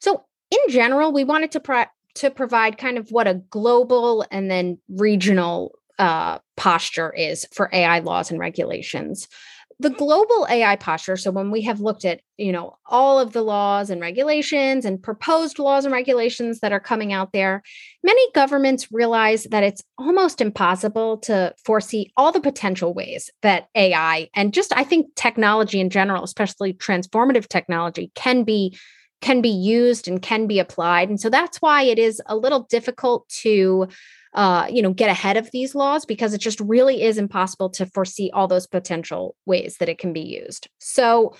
So, 0.00 0.24
in 0.50 0.72
general, 0.72 1.12
we 1.12 1.24
wanted 1.24 1.52
to 1.52 1.60
pro- 1.60 1.86
to 2.16 2.30
provide 2.30 2.78
kind 2.78 2.96
of 2.96 3.10
what 3.10 3.26
a 3.26 3.34
global 3.50 4.24
and 4.30 4.50
then 4.50 4.78
regional 4.88 5.76
uh, 5.98 6.38
posture 6.56 7.12
is 7.12 7.46
for 7.52 7.68
AI 7.72 7.98
laws 8.00 8.30
and 8.30 8.38
regulations 8.38 9.28
the 9.78 9.90
global 9.90 10.46
AI 10.48 10.76
posture, 10.76 11.16
so 11.16 11.30
when 11.30 11.50
we 11.50 11.62
have 11.62 11.80
looked 11.80 12.04
at, 12.04 12.20
you 12.36 12.52
know, 12.52 12.76
all 12.86 13.18
of 13.18 13.32
the 13.32 13.42
laws 13.42 13.90
and 13.90 14.00
regulations 14.00 14.84
and 14.84 15.02
proposed 15.02 15.58
laws 15.58 15.84
and 15.84 15.92
regulations 15.92 16.60
that 16.60 16.72
are 16.72 16.80
coming 16.80 17.12
out 17.12 17.32
there, 17.32 17.62
many 18.02 18.30
governments 18.32 18.92
realize 18.92 19.44
that 19.44 19.62
it's 19.62 19.82
almost 19.98 20.40
impossible 20.40 21.18
to 21.18 21.54
foresee 21.64 22.12
all 22.16 22.32
the 22.32 22.40
potential 22.40 22.94
ways 22.94 23.30
that 23.42 23.68
AI 23.74 24.28
and 24.34 24.54
just 24.54 24.72
I 24.76 24.84
think 24.84 25.14
technology 25.16 25.80
in 25.80 25.90
general, 25.90 26.24
especially 26.24 26.72
transformative 26.72 27.48
technology 27.48 28.10
can 28.14 28.44
be 28.44 28.76
can 29.20 29.40
be 29.40 29.48
used 29.48 30.06
and 30.06 30.20
can 30.20 30.46
be 30.46 30.58
applied. 30.58 31.08
And 31.08 31.18
so 31.18 31.30
that's 31.30 31.62
why 31.62 31.82
it 31.82 31.98
is 31.98 32.20
a 32.26 32.36
little 32.36 32.64
difficult 32.64 33.26
to 33.40 33.88
uh, 34.34 34.66
you 34.68 34.82
know, 34.82 34.92
get 34.92 35.10
ahead 35.10 35.36
of 35.36 35.50
these 35.52 35.74
laws 35.74 36.04
because 36.04 36.34
it 36.34 36.40
just 36.40 36.60
really 36.60 37.02
is 37.02 37.18
impossible 37.18 37.70
to 37.70 37.86
foresee 37.86 38.30
all 38.34 38.48
those 38.48 38.66
potential 38.66 39.36
ways 39.46 39.76
that 39.78 39.88
it 39.88 39.98
can 39.98 40.12
be 40.12 40.20
used. 40.20 40.68
So, 40.78 41.34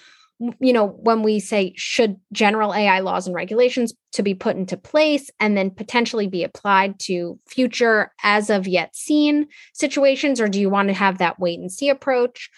you 0.60 0.72
know, 0.72 0.86
when 0.86 1.22
we 1.22 1.40
say 1.40 1.72
should 1.76 2.16
general 2.32 2.74
AI 2.74 3.00
laws 3.00 3.26
and 3.26 3.34
regulations 3.34 3.94
to 4.12 4.22
be 4.22 4.34
put 4.34 4.56
into 4.56 4.76
place 4.76 5.30
and 5.40 5.56
then 5.56 5.70
potentially 5.70 6.28
be 6.28 6.44
applied 6.44 6.98
to 7.00 7.38
future 7.48 8.12
as 8.22 8.50
of 8.50 8.68
yet 8.68 8.94
seen 8.94 9.48
situations, 9.72 10.40
or 10.40 10.48
do 10.48 10.60
you 10.60 10.70
want 10.70 10.88
to 10.88 10.94
have 10.94 11.18
that 11.18 11.38
wait 11.38 11.58
and 11.58 11.72
see 11.72 11.88
approach? 11.88 12.50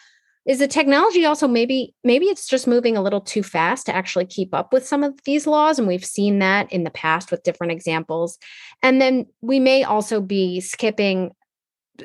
Is 0.46 0.60
the 0.60 0.68
technology 0.68 1.24
also 1.24 1.48
maybe 1.48 1.94
maybe 2.04 2.26
it's 2.26 2.46
just 2.46 2.66
moving 2.66 2.96
a 2.96 3.02
little 3.02 3.20
too 3.20 3.42
fast 3.42 3.86
to 3.86 3.94
actually 3.94 4.26
keep 4.26 4.54
up 4.54 4.72
with 4.72 4.86
some 4.86 5.02
of 5.02 5.18
these 5.24 5.46
laws 5.46 5.78
and 5.78 5.88
we've 5.88 6.04
seen 6.04 6.38
that 6.38 6.72
in 6.72 6.84
the 6.84 6.90
past 6.90 7.30
with 7.30 7.42
different 7.42 7.72
examples. 7.72 8.38
And 8.82 9.00
then 9.00 9.26
we 9.40 9.58
may 9.58 9.82
also 9.82 10.20
be 10.20 10.60
skipping 10.60 11.32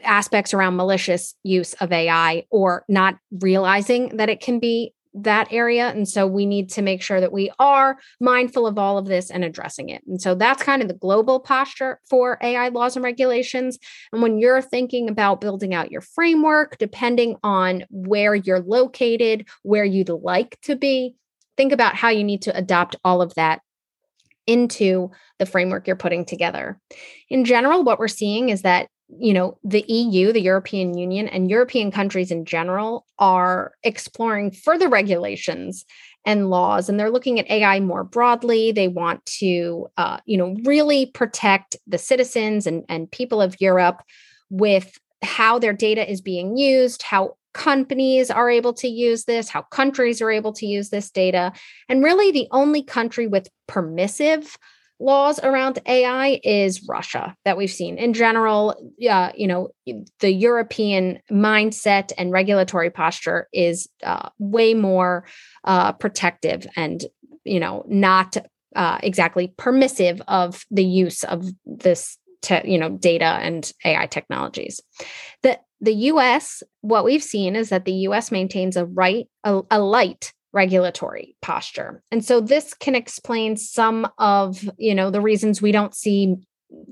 aspects 0.04 0.54
around 0.54 0.78
malicious 0.78 1.36
use 1.44 1.74
of 1.76 1.92
ai 1.92 2.46
or 2.50 2.86
not 2.88 3.18
realizing 3.40 4.16
that 4.18 4.30
it 4.30 4.40
can 4.40 4.60
be 4.60 4.94
that 5.14 5.48
area. 5.52 5.90
And 5.90 6.08
so 6.08 6.26
we 6.26 6.46
need 6.46 6.70
to 6.72 6.82
make 6.82 7.02
sure 7.02 7.20
that 7.20 7.34
we 7.34 7.52
are 7.60 7.98
mindful 8.20 8.66
of 8.66 8.78
all 8.78 8.98
of 8.98 9.06
this 9.06 9.30
and 9.30 9.44
addressing 9.44 9.90
it. 9.90 10.02
And 10.08 10.22
so 10.22 10.36
that's 10.36 10.64
kind 10.64 10.82
of 10.82 10.88
the 10.88 10.94
global 10.94 11.40
posture 11.40 12.00
for 12.10 12.38
AI 12.42 12.70
laws 12.70 12.96
and 12.96 13.04
regulations. 13.04 13.78
And 14.14 14.22
when 14.22 14.38
you're 14.38 14.62
thinking 14.62 15.10
about 15.10 15.42
building 15.42 15.74
out 15.74 15.92
your 15.92 16.02
framework, 16.02 16.78
depending 16.78 17.36
on 17.44 17.84
where 17.90 18.36
you're 18.36 18.62
located, 18.62 19.48
where 19.64 19.86
you'd 19.86 20.10
like 20.10 20.58
to 20.62 20.76
be, 20.76 21.16
think 21.58 21.74
about 21.74 21.96
how 21.96 22.10
you 22.10 22.24
need 22.24 22.44
to 22.44 22.56
adopt 22.56 22.96
all 23.04 23.22
of 23.22 23.34
that 23.36 23.62
into 24.48 25.12
the 25.40 25.46
framework 25.46 25.88
you're 25.88 25.96
putting 25.96 26.26
together. 26.26 26.80
In 27.30 27.46
general, 27.46 27.84
what 27.84 28.00
we're 28.00 28.08
seeing 28.08 28.50
is 28.50 28.64
that 28.64 28.88
you 29.20 29.34
know 29.34 29.58
the 29.64 29.84
EU, 29.88 30.32
the 30.32 30.42
European 30.42 30.98
Union, 30.98 31.28
and 31.28 31.50
European 31.50 31.92
countries 31.92 32.32
in 32.32 32.46
general 32.46 33.06
are 33.20 33.74
exploring 33.84 34.52
further 34.52 34.90
regulations 34.90 35.86
and 36.26 36.50
laws, 36.50 36.88
and 36.88 37.00
they're 37.00 37.10
looking 37.10 37.40
at 37.40 37.50
AI 37.50 37.80
more 37.80 38.04
broadly. 38.04 38.72
They 38.72 38.88
want 38.88 39.26
to, 39.40 39.88
uh, 39.98 40.20
you 40.26 40.38
know, 40.38 40.56
really 40.64 41.08
protect 41.08 41.76
the 41.88 41.98
citizens 41.98 42.68
and 42.68 42.84
and 42.90 43.12
people 43.12 43.42
of 43.42 43.60
Europe 43.60 44.02
with 44.50 44.98
how 45.24 45.60
their 45.60 45.74
data 45.74 46.10
is 46.10 46.22
being 46.22 46.58
used, 46.58 47.04
how 47.04 47.38
companies 47.54 48.32
are 48.32 48.50
able 48.50 48.74
to 48.74 48.88
use 48.88 49.26
this, 49.26 49.50
how 49.50 49.62
countries 49.64 50.22
are 50.22 50.32
able 50.32 50.54
to 50.54 50.66
use 50.66 50.90
this 50.90 51.12
data, 51.12 51.52
and 51.90 52.04
really 52.04 52.32
the 52.32 52.48
only 52.52 52.84
country 52.84 53.28
with 53.28 53.50
permissive 53.68 54.58
laws 55.02 55.40
around 55.40 55.80
AI 55.86 56.40
is 56.44 56.88
Russia 56.88 57.36
that 57.44 57.58
we've 57.58 57.72
seen. 57.72 57.98
In 57.98 58.14
general, 58.14 58.76
uh, 59.10 59.32
you 59.36 59.48
know, 59.48 59.70
the 60.20 60.32
European 60.32 61.20
mindset 61.32 62.12
and 62.18 62.32
regulatory 62.32 62.90
posture 62.90 63.48
is 63.52 63.90
uh, 64.04 64.30
way 64.38 64.74
more 64.74 65.26
uh, 65.64 65.92
protective 65.94 66.68
and, 66.76 67.04
you 67.44 67.60
know, 67.60 67.84
not 67.88 68.38
uh, 68.76 69.00
exactly 69.04 69.54
permissive 69.58 70.22
of 70.28 70.66
the 70.70 70.86
use 70.86 71.24
of 71.24 71.46
this, 71.66 72.18
te- 72.42 72.62
you 72.66 72.78
know, 72.78 72.90
data 72.90 73.26
and 73.26 73.72
AI 73.84 74.06
technologies. 74.06 74.80
The 75.44 75.60
the 75.84 75.94
U.S. 75.94 76.62
What 76.82 77.04
we've 77.04 77.24
seen 77.24 77.56
is 77.56 77.70
that 77.70 77.86
the 77.86 77.92
U.S. 77.92 78.32
maintains 78.32 78.78
a 78.78 78.86
right 78.86 79.28
a, 79.44 79.62
a 79.72 79.80
light 79.80 80.32
regulatory 80.54 81.36
posture. 81.42 82.04
And 82.12 82.24
so 82.24 82.42
this 82.42 82.74
can 82.74 82.96
explain 82.96 83.58
some 83.58 84.08
of, 84.18 84.70
you 84.78 84.94
know, 84.94 85.10
the 85.10 85.22
reasons 85.22 85.62
we 85.62 85.72
don't 85.72 85.96
see 85.96 86.36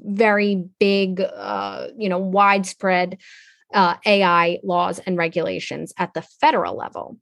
very 0.05 0.63
big 0.79 1.21
uh, 1.21 1.87
you 1.97 2.09
know, 2.09 2.17
widespread 2.17 3.17
uh, 3.73 3.95
AI 4.05 4.59
laws 4.63 4.99
and 4.99 5.17
regulations 5.17 5.93
at 5.97 6.13
the 6.13 6.21
federal 6.21 6.75
level. 6.75 7.17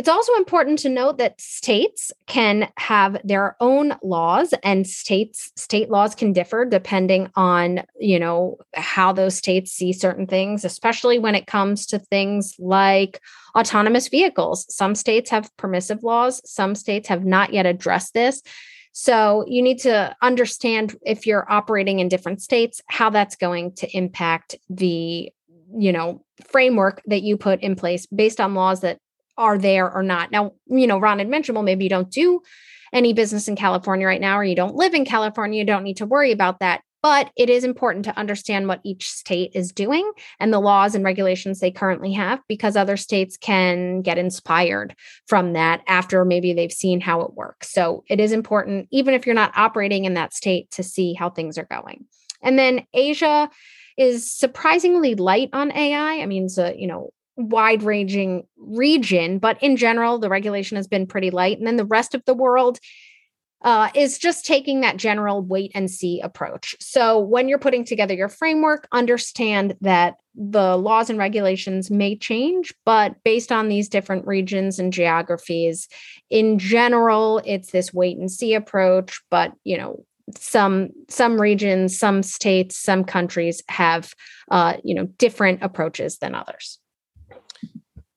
It's 0.00 0.08
also 0.08 0.34
important 0.36 0.78
to 0.78 0.88
note 0.88 1.18
that 1.18 1.38
states 1.38 2.10
can 2.26 2.72
have 2.78 3.18
their 3.22 3.54
own 3.60 3.98
laws 4.02 4.54
and 4.62 4.86
states 4.86 5.52
state 5.56 5.90
laws 5.90 6.14
can 6.14 6.32
differ 6.32 6.64
depending 6.64 7.28
on, 7.36 7.82
you 7.98 8.18
know, 8.18 8.56
how 8.74 9.12
those 9.12 9.36
states 9.36 9.72
see 9.72 9.92
certain 9.92 10.26
things, 10.26 10.64
especially 10.64 11.18
when 11.18 11.34
it 11.34 11.46
comes 11.46 11.84
to 11.88 11.98
things 11.98 12.54
like 12.58 13.20
autonomous 13.54 14.08
vehicles. 14.08 14.64
Some 14.74 14.94
states 14.94 15.28
have 15.28 15.54
permissive 15.58 16.02
laws, 16.02 16.40
some 16.50 16.74
states 16.74 17.06
have 17.08 17.26
not 17.26 17.52
yet 17.52 17.66
addressed 17.66 18.14
this. 18.14 18.40
So 18.92 19.44
you 19.46 19.60
need 19.60 19.80
to 19.80 20.16
understand 20.22 20.96
if 21.04 21.26
you're 21.26 21.44
operating 21.52 21.98
in 21.98 22.08
different 22.08 22.40
states 22.40 22.80
how 22.86 23.10
that's 23.10 23.36
going 23.36 23.74
to 23.74 23.94
impact 23.94 24.56
the 24.70 25.30
you 25.76 25.92
know 25.92 26.24
framework 26.48 27.02
that 27.04 27.20
you 27.20 27.36
put 27.36 27.60
in 27.60 27.76
place 27.76 28.06
based 28.06 28.40
on 28.40 28.54
laws 28.54 28.80
that 28.80 28.98
are 29.40 29.58
there 29.58 29.90
or 29.90 30.02
not. 30.02 30.30
Now, 30.30 30.52
you 30.66 30.86
know, 30.86 30.98
Ron 30.98 31.18
had 31.18 31.28
mentioned, 31.28 31.56
well, 31.56 31.64
maybe 31.64 31.84
you 31.84 31.90
don't 31.90 32.10
do 32.10 32.42
any 32.92 33.12
business 33.12 33.48
in 33.48 33.56
California 33.56 34.06
right 34.06 34.20
now, 34.20 34.38
or 34.38 34.44
you 34.44 34.54
don't 34.54 34.74
live 34.74 34.94
in 34.94 35.04
California, 35.04 35.58
you 35.58 35.64
don't 35.64 35.84
need 35.84 35.96
to 35.96 36.06
worry 36.06 36.30
about 36.30 36.60
that. 36.60 36.82
But 37.02 37.30
it 37.34 37.48
is 37.48 37.64
important 37.64 38.04
to 38.04 38.18
understand 38.18 38.68
what 38.68 38.82
each 38.84 39.08
state 39.08 39.52
is 39.54 39.72
doing 39.72 40.12
and 40.38 40.52
the 40.52 40.60
laws 40.60 40.94
and 40.94 41.02
regulations 41.02 41.58
they 41.58 41.70
currently 41.70 42.12
have, 42.12 42.40
because 42.46 42.76
other 42.76 42.98
states 42.98 43.38
can 43.38 44.02
get 44.02 44.18
inspired 44.18 44.94
from 45.26 45.54
that 45.54 45.80
after 45.86 46.26
maybe 46.26 46.52
they've 46.52 46.70
seen 46.70 47.00
how 47.00 47.22
it 47.22 47.32
works. 47.32 47.72
So 47.72 48.04
it 48.10 48.20
is 48.20 48.32
important, 48.32 48.88
even 48.90 49.14
if 49.14 49.24
you're 49.24 49.34
not 49.34 49.56
operating 49.56 50.04
in 50.04 50.12
that 50.14 50.34
state, 50.34 50.70
to 50.72 50.82
see 50.82 51.14
how 51.14 51.30
things 51.30 51.56
are 51.56 51.68
going. 51.70 52.04
And 52.42 52.58
then 52.58 52.84
Asia 52.92 53.48
is 53.96 54.30
surprisingly 54.30 55.14
light 55.14 55.50
on 55.54 55.72
AI. 55.72 56.20
I 56.20 56.26
mean, 56.26 56.50
so, 56.50 56.70
you 56.76 56.86
know, 56.86 57.12
wide 57.48 57.82
ranging 57.82 58.46
region, 58.56 59.38
but 59.38 59.62
in 59.62 59.76
general, 59.76 60.18
the 60.18 60.28
regulation 60.28 60.76
has 60.76 60.86
been 60.86 61.06
pretty 61.06 61.30
light. 61.30 61.58
And 61.58 61.66
then 61.66 61.76
the 61.76 61.84
rest 61.84 62.14
of 62.14 62.24
the 62.24 62.34
world 62.34 62.78
uh, 63.62 63.90
is 63.94 64.18
just 64.18 64.46
taking 64.46 64.80
that 64.80 64.96
general 64.96 65.42
wait 65.42 65.70
and 65.74 65.90
see 65.90 66.20
approach. 66.20 66.74
So 66.80 67.18
when 67.18 67.48
you're 67.48 67.58
putting 67.58 67.84
together 67.84 68.14
your 68.14 68.28
framework, 68.28 68.88
understand 68.92 69.76
that 69.82 70.16
the 70.34 70.76
laws 70.76 71.10
and 71.10 71.18
regulations 71.18 71.90
may 71.90 72.16
change, 72.16 72.72
but 72.86 73.16
based 73.24 73.52
on 73.52 73.68
these 73.68 73.88
different 73.88 74.26
regions 74.26 74.78
and 74.78 74.92
geographies, 74.92 75.88
in 76.30 76.58
general, 76.58 77.42
it's 77.44 77.70
this 77.70 77.92
wait 77.92 78.16
and 78.16 78.30
see 78.30 78.54
approach. 78.54 79.20
But 79.30 79.52
you 79.64 79.76
know, 79.76 80.04
some 80.36 80.90
some 81.08 81.38
regions, 81.38 81.98
some 81.98 82.22
states, 82.22 82.78
some 82.78 83.04
countries 83.04 83.62
have 83.68 84.14
uh, 84.50 84.76
you 84.84 84.94
know 84.94 85.06
different 85.18 85.62
approaches 85.62 86.18
than 86.18 86.34
others. 86.34 86.78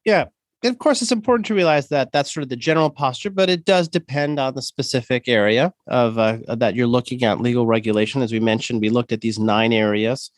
Yeah. 0.06 0.26
And 0.64 0.72
Of 0.72 0.80
course, 0.80 1.02
it's 1.02 1.12
important 1.12 1.46
to 1.48 1.54
realize 1.54 1.90
that 1.90 2.14
that's 2.14 2.34
sort 2.34 2.44
of 2.44 2.50
the 2.50 2.56
general 2.56 2.90
posture, 2.90 3.30
but 3.30 3.50
it 3.50 3.66
does 3.66 3.90
depend 3.90 4.40
on 4.40 4.56
the 4.56 4.62
specific 4.62 5.28
area 5.28 5.74
of 5.88 6.18
uh, 6.18 6.38
that 6.48 6.76
you're 6.76 6.88
looking 6.88 7.24
at 7.24 7.42
legal 7.42 7.66
regulation. 7.66 8.22
As 8.22 8.32
we 8.32 8.40
mentioned, 8.40 8.80
we 8.80 8.90
looked 8.90 9.12
at 9.12 9.20
these 9.20 9.38
nine 9.38 9.74
areas 9.74 10.32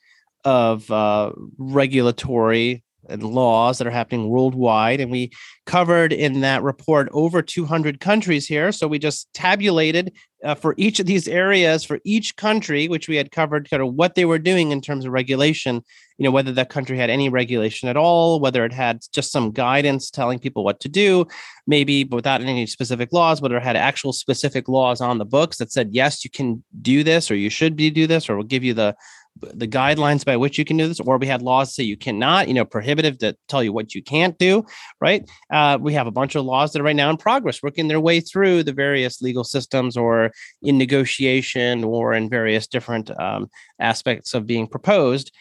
of 0.44 0.90
uh, 0.90 1.32
regulatory 1.60 2.84
and 3.10 3.24
laws 3.24 3.78
that 3.78 3.88
are 3.88 3.92
happening 3.92 4.30
worldwide. 4.30 5.00
And 5.00 5.12
we 5.12 5.32
covered 5.66 6.14
in 6.14 6.42
that 6.42 6.64
report 6.64 7.10
over 7.12 7.42
200 7.42 8.00
countries 8.00 8.48
here. 8.48 8.72
So 8.72 8.88
we 8.88 9.00
just 9.00 9.34
tabulated 9.34 10.14
uh, 10.44 10.54
for 10.54 10.76
each 10.78 11.00
of 11.00 11.08
these 11.08 11.28
areas 11.28 11.84
for 11.84 12.00
each 12.04 12.36
country, 12.36 12.88
which 12.88 13.08
we 13.08 13.16
had 13.16 13.32
covered, 13.32 13.70
kind 13.70 13.82
of 13.82 13.96
what 13.96 14.14
they 14.14 14.26
were 14.26 14.38
doing 14.38 14.72
in 14.72 14.80
terms 14.80 15.04
of 15.04 15.12
regulation. 15.12 15.82
You 16.18 16.24
know, 16.24 16.32
whether 16.32 16.52
that 16.54 16.70
country 16.70 16.98
had 16.98 17.10
any 17.10 17.30
regulation 17.30 17.90
at 17.90 17.98
all, 17.98 18.40
whether 18.40 18.64
it 18.64 18.72
had 18.72 19.02
just 19.12 19.32
some 19.32 19.52
guidance 19.52 20.12
telling 20.12 20.40
people 20.40 20.64
what 20.64 20.80
to 20.82 20.90
do, 20.90 21.26
maybe 21.68 22.04
without 22.06 22.42
any 22.42 22.68
specific 22.68 23.12
laws, 23.12 23.42
whether 23.42 23.58
it 23.58 23.64
had 23.64 23.76
actual 23.76 24.14
specific 24.14 24.70
laws 24.70 25.02
on 25.02 25.18
the 25.18 25.26
books 25.26 25.58
that 25.58 25.72
said, 25.72 25.90
yes, 25.92 26.24
you 26.24 26.30
can 26.30 26.64
do 26.82 27.04
this 27.04 27.32
or 27.32 27.36
you 27.36 27.50
should 27.50 27.76
be 27.76 27.90
do 27.90 28.08
this, 28.08 28.30
or 28.30 28.36
we'll 28.36 28.46
give 28.46 28.64
you 28.64 28.74
the 28.74 28.96
the 29.42 29.68
guidelines 29.68 30.24
by 30.24 30.38
which 30.38 30.58
you 30.58 30.66
can 30.66 30.78
do 30.78 30.88
this, 30.88 31.00
or 31.00 31.18
we 31.18 31.28
had 31.28 31.42
laws 31.42 31.76
say 31.76 31.84
you 31.84 31.98
cannot, 31.98 32.48
you 32.48 32.54
know, 32.54 32.66
prohibitive 32.66 33.20
that 33.20 33.38
tell 33.48 33.64
you 33.64 33.74
what 33.74 33.94
you 33.94 34.02
can't 34.02 34.38
do, 34.38 34.66
right? 35.02 35.30
Uh, 35.52 35.78
we 35.80 35.94
have 35.94 36.08
a 36.08 36.12
bunch 36.12 36.36
of 36.36 36.46
laws 36.46 36.72
that 36.72 36.80
are 36.80 36.86
right 36.86 36.96
now 36.96 37.10
in 37.10 37.18
progress, 37.18 37.62
working 37.62 37.88
their 37.88 38.00
way 38.00 38.20
through 38.20 38.64
the 38.64 38.72
various 38.72 39.22
legal 39.22 39.44
systems 39.44 39.98
or 39.98 40.32
in 40.62 40.78
negotiation 40.78 41.84
or 41.84 42.14
in 42.14 42.30
various 42.30 42.66
different 42.66 43.12
um, 43.20 43.50
aspects 43.80 44.34
of 44.34 44.48
being 44.48 44.68
proposed. 44.68 45.32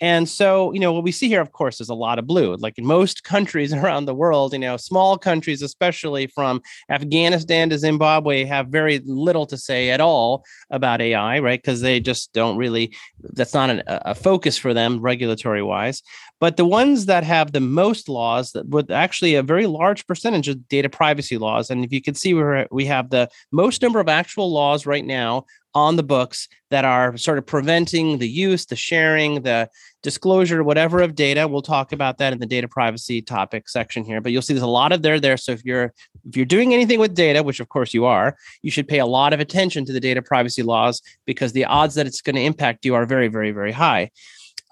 And 0.00 0.28
so, 0.28 0.72
you 0.72 0.80
know, 0.80 0.92
what 0.92 1.04
we 1.04 1.12
see 1.12 1.28
here, 1.28 1.40
of 1.40 1.52
course, 1.52 1.80
is 1.80 1.88
a 1.88 1.94
lot 1.94 2.18
of 2.18 2.26
blue. 2.26 2.56
Like 2.56 2.78
in 2.78 2.84
most 2.84 3.22
countries 3.34 3.72
around 3.72 4.06
the 4.06 4.14
world, 4.14 4.52
you 4.52 4.58
know, 4.58 4.76
small 4.76 5.16
countries, 5.16 5.62
especially 5.62 6.26
from 6.26 6.60
Afghanistan 6.90 7.70
to 7.70 7.78
Zimbabwe, 7.78 8.44
have 8.44 8.68
very 8.68 9.00
little 9.04 9.46
to 9.46 9.56
say 9.56 9.90
at 9.90 10.00
all 10.00 10.44
about 10.70 11.00
AI, 11.00 11.38
right? 11.38 11.60
Because 11.60 11.80
they 11.80 12.00
just 12.00 12.32
don't 12.32 12.56
really, 12.56 12.94
that's 13.44 13.52
not 13.52 13.68
an, 13.68 13.82
a 13.86 14.14
focus 14.14 14.56
for 14.56 14.72
them 14.72 15.00
regulatory 15.00 15.62
wise. 15.62 16.02
But 16.40 16.56
the 16.56 16.64
ones 16.64 17.06
that 17.06 17.24
have 17.24 17.52
the 17.52 17.60
most 17.60 18.08
laws, 18.08 18.52
that 18.52 18.66
with 18.66 18.90
actually 18.90 19.34
a 19.34 19.42
very 19.42 19.66
large 19.66 20.06
percentage 20.06 20.48
of 20.48 20.66
data 20.68 20.88
privacy 20.88 21.36
laws, 21.36 21.68
and 21.68 21.84
if 21.84 21.92
you 21.92 22.00
can 22.00 22.14
see, 22.14 22.32
where 22.32 22.66
we 22.70 22.86
have 22.86 23.10
the 23.10 23.28
most 23.52 23.82
number 23.82 24.00
of 24.00 24.08
actual 24.08 24.50
laws 24.50 24.86
right 24.86 25.04
now 25.04 25.44
on 25.74 25.96
the 25.96 26.02
books 26.02 26.48
that 26.70 26.84
are 26.84 27.16
sort 27.16 27.38
of 27.38 27.46
preventing 27.46 28.18
the 28.18 28.28
use, 28.28 28.66
the 28.66 28.76
sharing, 28.76 29.42
the 29.42 29.68
disclosure, 30.02 30.62
whatever 30.62 31.02
of 31.02 31.14
data. 31.14 31.48
We'll 31.48 31.62
talk 31.62 31.92
about 31.92 32.18
that 32.18 32.32
in 32.32 32.38
the 32.38 32.46
data 32.46 32.68
privacy 32.68 33.22
topic 33.22 33.68
section 33.68 34.04
here. 34.04 34.20
But 34.20 34.32
you'll 34.32 34.42
see 34.42 34.54
there's 34.54 34.62
a 34.62 34.66
lot 34.66 34.92
of 34.92 35.02
there 35.02 35.18
there. 35.18 35.36
So 35.36 35.52
if 35.52 35.64
you're 35.64 35.92
if 36.28 36.36
you're 36.36 36.46
doing 36.46 36.72
anything 36.72 37.00
with 37.00 37.14
data, 37.14 37.42
which 37.42 37.60
of 37.60 37.68
course 37.68 37.92
you 37.92 38.04
are, 38.04 38.36
you 38.62 38.70
should 38.70 38.88
pay 38.88 38.98
a 38.98 39.06
lot 39.06 39.32
of 39.32 39.40
attention 39.40 39.84
to 39.86 39.92
the 39.92 40.00
data 40.00 40.22
privacy 40.22 40.62
laws 40.62 41.02
because 41.26 41.52
the 41.52 41.64
odds 41.64 41.94
that 41.96 42.06
it's 42.06 42.20
going 42.20 42.36
to 42.36 42.42
impact 42.42 42.84
you 42.84 42.94
are 42.94 43.06
very, 43.06 43.28
very, 43.28 43.50
very 43.50 43.72
high. 43.72 44.10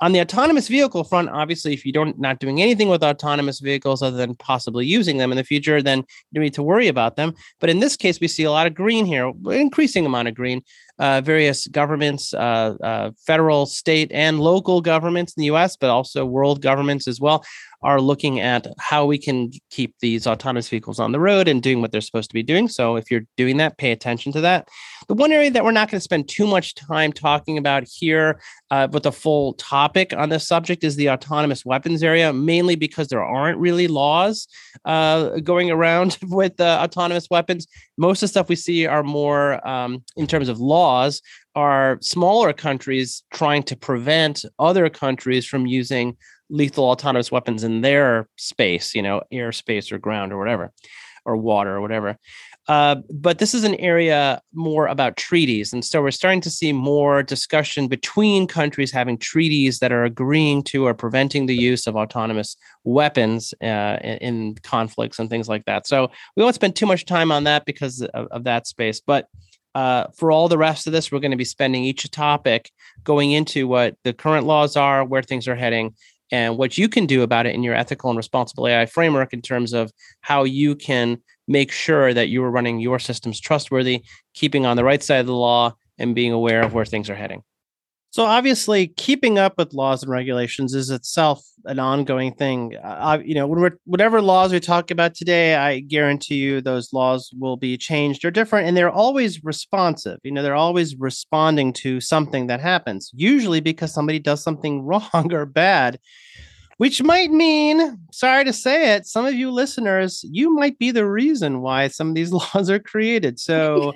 On 0.03 0.11
the 0.11 0.21
autonomous 0.21 0.67
vehicle 0.67 1.05
front, 1.05 1.29
obviously, 1.29 1.73
if 1.73 1.87
you 1.87 1.93
don't 1.93 2.19
not 2.19 2.41
doing 2.41 2.61
anything 2.61 2.89
with 2.89 3.05
autonomous 3.05 3.61
vehicles 3.61 4.03
other 4.03 4.17
than 4.17 4.35
possibly 4.35 4.85
using 4.85 5.19
them 5.19 5.31
in 5.31 5.37
the 5.37 5.45
future, 5.45 5.81
then 5.81 6.05
you 6.33 6.41
need 6.41 6.55
to 6.55 6.63
worry 6.63 6.89
about 6.89 7.15
them. 7.15 7.35
But 7.61 7.71
in 7.71 7.79
this 7.79 7.97
case, 7.97 8.19
we 8.19 8.27
see 8.27 8.43
a 8.43 8.51
lot 8.51 8.67
of 8.67 8.75
green 8.75 9.07
here, 9.07 9.33
increasing 9.47 10.05
amount 10.05 10.27
of 10.27 10.35
green. 10.35 10.63
Uh, 10.99 11.21
various 11.21 11.67
governments, 11.69 12.35
uh, 12.35 12.77
uh, 12.83 13.11
federal, 13.27 13.67
state, 13.67 14.13
and 14.13 14.39
local 14.39 14.81
governments 14.81 15.33
in 15.37 15.41
the 15.41 15.47
U.S., 15.47 15.77
but 15.77 15.91
also 15.91 16.25
world 16.25 16.61
governments 16.61 17.09
as 17.09 17.19
well, 17.21 17.43
are 17.83 18.01
looking 18.01 18.41
at 18.41 18.67
how 18.79 19.05
we 19.05 19.19
can 19.19 19.51
keep 19.71 19.95
these 20.01 20.27
autonomous 20.27 20.69
vehicles 20.69 21.01
on 21.01 21.13
the 21.13 21.19
road 21.19 21.49
and 21.49 21.63
doing 21.63 21.81
what 21.81 21.91
they're 21.91 22.01
supposed 22.01 22.31
to 22.31 22.35
be 22.35 22.43
doing. 22.43 22.69
So 22.69 22.97
if 22.97 23.11
you're 23.11 23.27
doing 23.37 23.57
that, 23.57 23.79
pay 23.79 23.91
attention 23.91 24.33
to 24.33 24.41
that. 24.43 24.69
The 25.09 25.15
one 25.15 25.33
area 25.33 25.51
that 25.51 25.65
we're 25.65 25.73
not 25.73 25.91
going 25.91 25.99
to 25.99 26.05
spend 26.05 26.29
too 26.29 26.47
much 26.47 26.75
time 26.75 27.13
talking 27.13 27.59
about 27.59 27.85
here 27.89 28.41
uh, 28.71 28.89
with 28.93 29.07
a 29.07 29.13
full 29.13 29.55
topic 29.55 30.13
on 30.13 30.29
this 30.29 30.47
subject 30.47 30.85
is 30.85 30.95
the 30.95 31.11
autonomous 31.11 31.65
weapons 31.65 32.03
area, 32.05 32.33
mainly 32.33 32.77
because 32.77 33.09
there 33.09 33.25
aren't 33.25 33.59
really 33.59 33.89
laws 33.89 34.47
uh, 34.85 35.41
going 35.41 35.71
around 35.71 36.19
with 36.23 36.61
uh, 36.61 36.79
autonomous 36.83 37.29
weapons. 37.31 37.67
Most 38.03 38.21
of 38.21 38.27
the 38.27 38.31
stuff 38.33 38.49
we 38.49 38.57
see 38.57 38.85
are 38.85 39.05
more 39.05 39.65
um, 39.65 40.03
in 40.17 40.27
terms 40.27 40.49
of 40.49 40.59
laws 40.59 41.23
are 41.55 41.99
smaller 42.01 42.53
countries 42.53 43.23
trying 43.33 43.63
to 43.63 43.77
prevent 43.77 44.45
other 44.59 44.91
countries 44.91 45.47
from 45.47 45.67
using 45.69 46.17
lethal 46.51 46.83
autonomous 46.83 47.31
weapons 47.31 47.63
in 47.63 47.81
their 47.81 48.29
space, 48.37 48.93
you 48.93 49.03
know, 49.03 49.23
airspace 49.33 49.93
or 49.93 49.99
ground 49.99 50.33
or 50.33 50.39
whatever, 50.39 50.73
or 51.25 51.37
water 51.37 51.77
or 51.77 51.81
whatever. 51.81 52.19
Uh, 52.69 52.97
but 53.11 53.39
this 53.39 53.55
is 53.55 53.65
an 53.65 53.75
area 53.77 54.41
more 54.53 54.87
about 54.87 55.17
treaties. 55.17 55.73
And 55.73 55.85
so 55.85 56.01
we're 56.01 56.13
starting 56.13 56.41
to 56.43 56.51
see 56.51 56.73
more 56.73 57.23
discussion 57.23 57.89
between 57.89 58.47
countries 58.47 58.93
having 58.93 59.19
treaties 59.19 59.81
that 59.81 59.91
are 59.91 60.05
agreeing 60.05 60.63
to 60.65 60.87
or 60.87 60.95
preventing 60.95 61.47
the 61.47 61.57
use 61.57 61.87
of 61.89 61.97
autonomous 61.97 62.57
weapons 62.85 63.53
uh, 63.63 63.99
in, 64.03 64.55
conflicts 64.63 65.19
and 65.19 65.29
things 65.29 65.49
like 65.49 65.65
that. 65.65 65.89
So 65.89 66.11
we 66.37 66.45
won't 66.45 66.55
spend 66.55 66.77
too 66.77 66.87
much 66.87 67.05
time 67.05 67.33
on 67.33 67.45
that 67.45 67.65
because 67.65 68.01
of, 68.01 68.27
of 68.29 68.45
that 68.45 68.69
space. 68.69 69.01
But 69.01 69.27
uh, 69.75 70.07
for 70.17 70.31
all 70.31 70.49
the 70.49 70.59
rest 70.59 70.87
of 70.87 70.93
this, 70.93 71.11
we're 71.11 71.21
going 71.21 71.31
to 71.33 71.37
be 71.37 71.45
spending 71.45 71.83
each 71.83 72.09
topic 72.11 72.71
going 73.03 73.33
into 73.33 73.67
what 73.67 73.97
the 74.05 74.13
current 74.13 74.47
laws 74.47 74.77
are, 74.77 75.05
where 75.05 75.23
things 75.23 75.49
are 75.49 75.57
heading, 75.57 75.95
and 76.31 76.57
what 76.57 76.79
you 76.79 76.89
can 76.89 77.07
do 77.07 77.23
about 77.23 77.47
it 77.47 77.55
in 77.55 77.63
your 77.63 77.75
ethical 77.75 78.11
and 78.11 78.17
responsible 78.17 78.69
AI 78.69 78.87
framework 78.87 79.33
in 79.33 79.43
terms 79.43 79.73
of 79.73 79.91
how 80.21 80.45
you 80.45 80.75
can 80.75 81.21
make 81.49 81.73
sure 81.73 82.15
that 82.15 82.29
you 82.29 82.43
are 82.45 82.51
running 82.51 82.81
your 82.81 82.99
systems 82.99 83.41
trustworthy, 83.41 84.05
keeping 84.35 84.67
on 84.67 84.77
the 84.77 84.85
right 84.85 85.03
side 85.03 85.21
of 85.21 85.27
the 85.27 85.35
law, 85.35 85.75
and 85.99 86.15
being 86.15 86.33
aware 86.33 86.63
of 86.63 86.75
where 86.75 86.85
things 86.85 87.11
are 87.11 87.15
heading. 87.15 87.43
So 88.13 88.27
obviously, 88.27 88.89
keeping 88.89 89.39
up 89.39 89.55
with 89.57 89.73
laws 89.73 90.03
and 90.03 90.13
regulations 90.13 90.75
is 90.75 90.91
itself 90.91 91.43
an 91.65 91.79
ongoing 91.79 92.35
thing. 92.35 92.77
Uh, 92.77 93.19
you 93.25 93.35
know, 93.35 93.47
when 93.47 93.59
we're, 93.59 93.79
whatever 93.85 94.21
laws 94.21 94.53
we 94.53 94.61
talk 94.61 94.91
about 94.91 95.15
today, 95.15 95.55
I 95.55 95.81
guarantee 95.81 96.35
you 96.35 96.61
those 96.61 96.93
laws 96.93 97.31
will 97.39 97.57
be 97.57 97.79
changed 97.79 98.27
or 98.27 98.31
different, 98.31 98.69
and 98.69 98.77
they're 98.77 98.91
always 98.91 99.43
responsive. 99.43 100.19
You 100.25 100.33
know, 100.33 100.43
they're 100.43 100.55
always 100.55 100.95
responding 100.99 101.73
to 101.75 102.03
something 102.03 102.49
that 102.49 102.61
happens, 102.61 103.11
usually 103.15 103.61
because 103.61 103.95
somebody 103.95 104.19
does 104.19 104.43
something 104.43 104.83
wrong 104.85 105.33
or 105.33 105.47
bad, 105.47 105.99
which 106.83 107.01
might 107.01 107.31
mean, 107.31 107.97
sorry 108.11 108.45
to 108.45 108.53
say 108.53 108.97
it, 108.97 109.07
some 109.07 109.25
of 109.25 109.35
you 109.35 109.53
listeners, 109.53 110.25
you 110.29 110.53
might 110.53 110.77
be 110.81 110.91
the 110.91 111.07
reason 111.07 111.61
why 111.61 111.87
some 111.87 112.09
of 112.09 112.17
these 112.17 112.33
laws 112.55 112.69
are 112.69 112.81
created. 112.81 113.39
So 113.39 113.95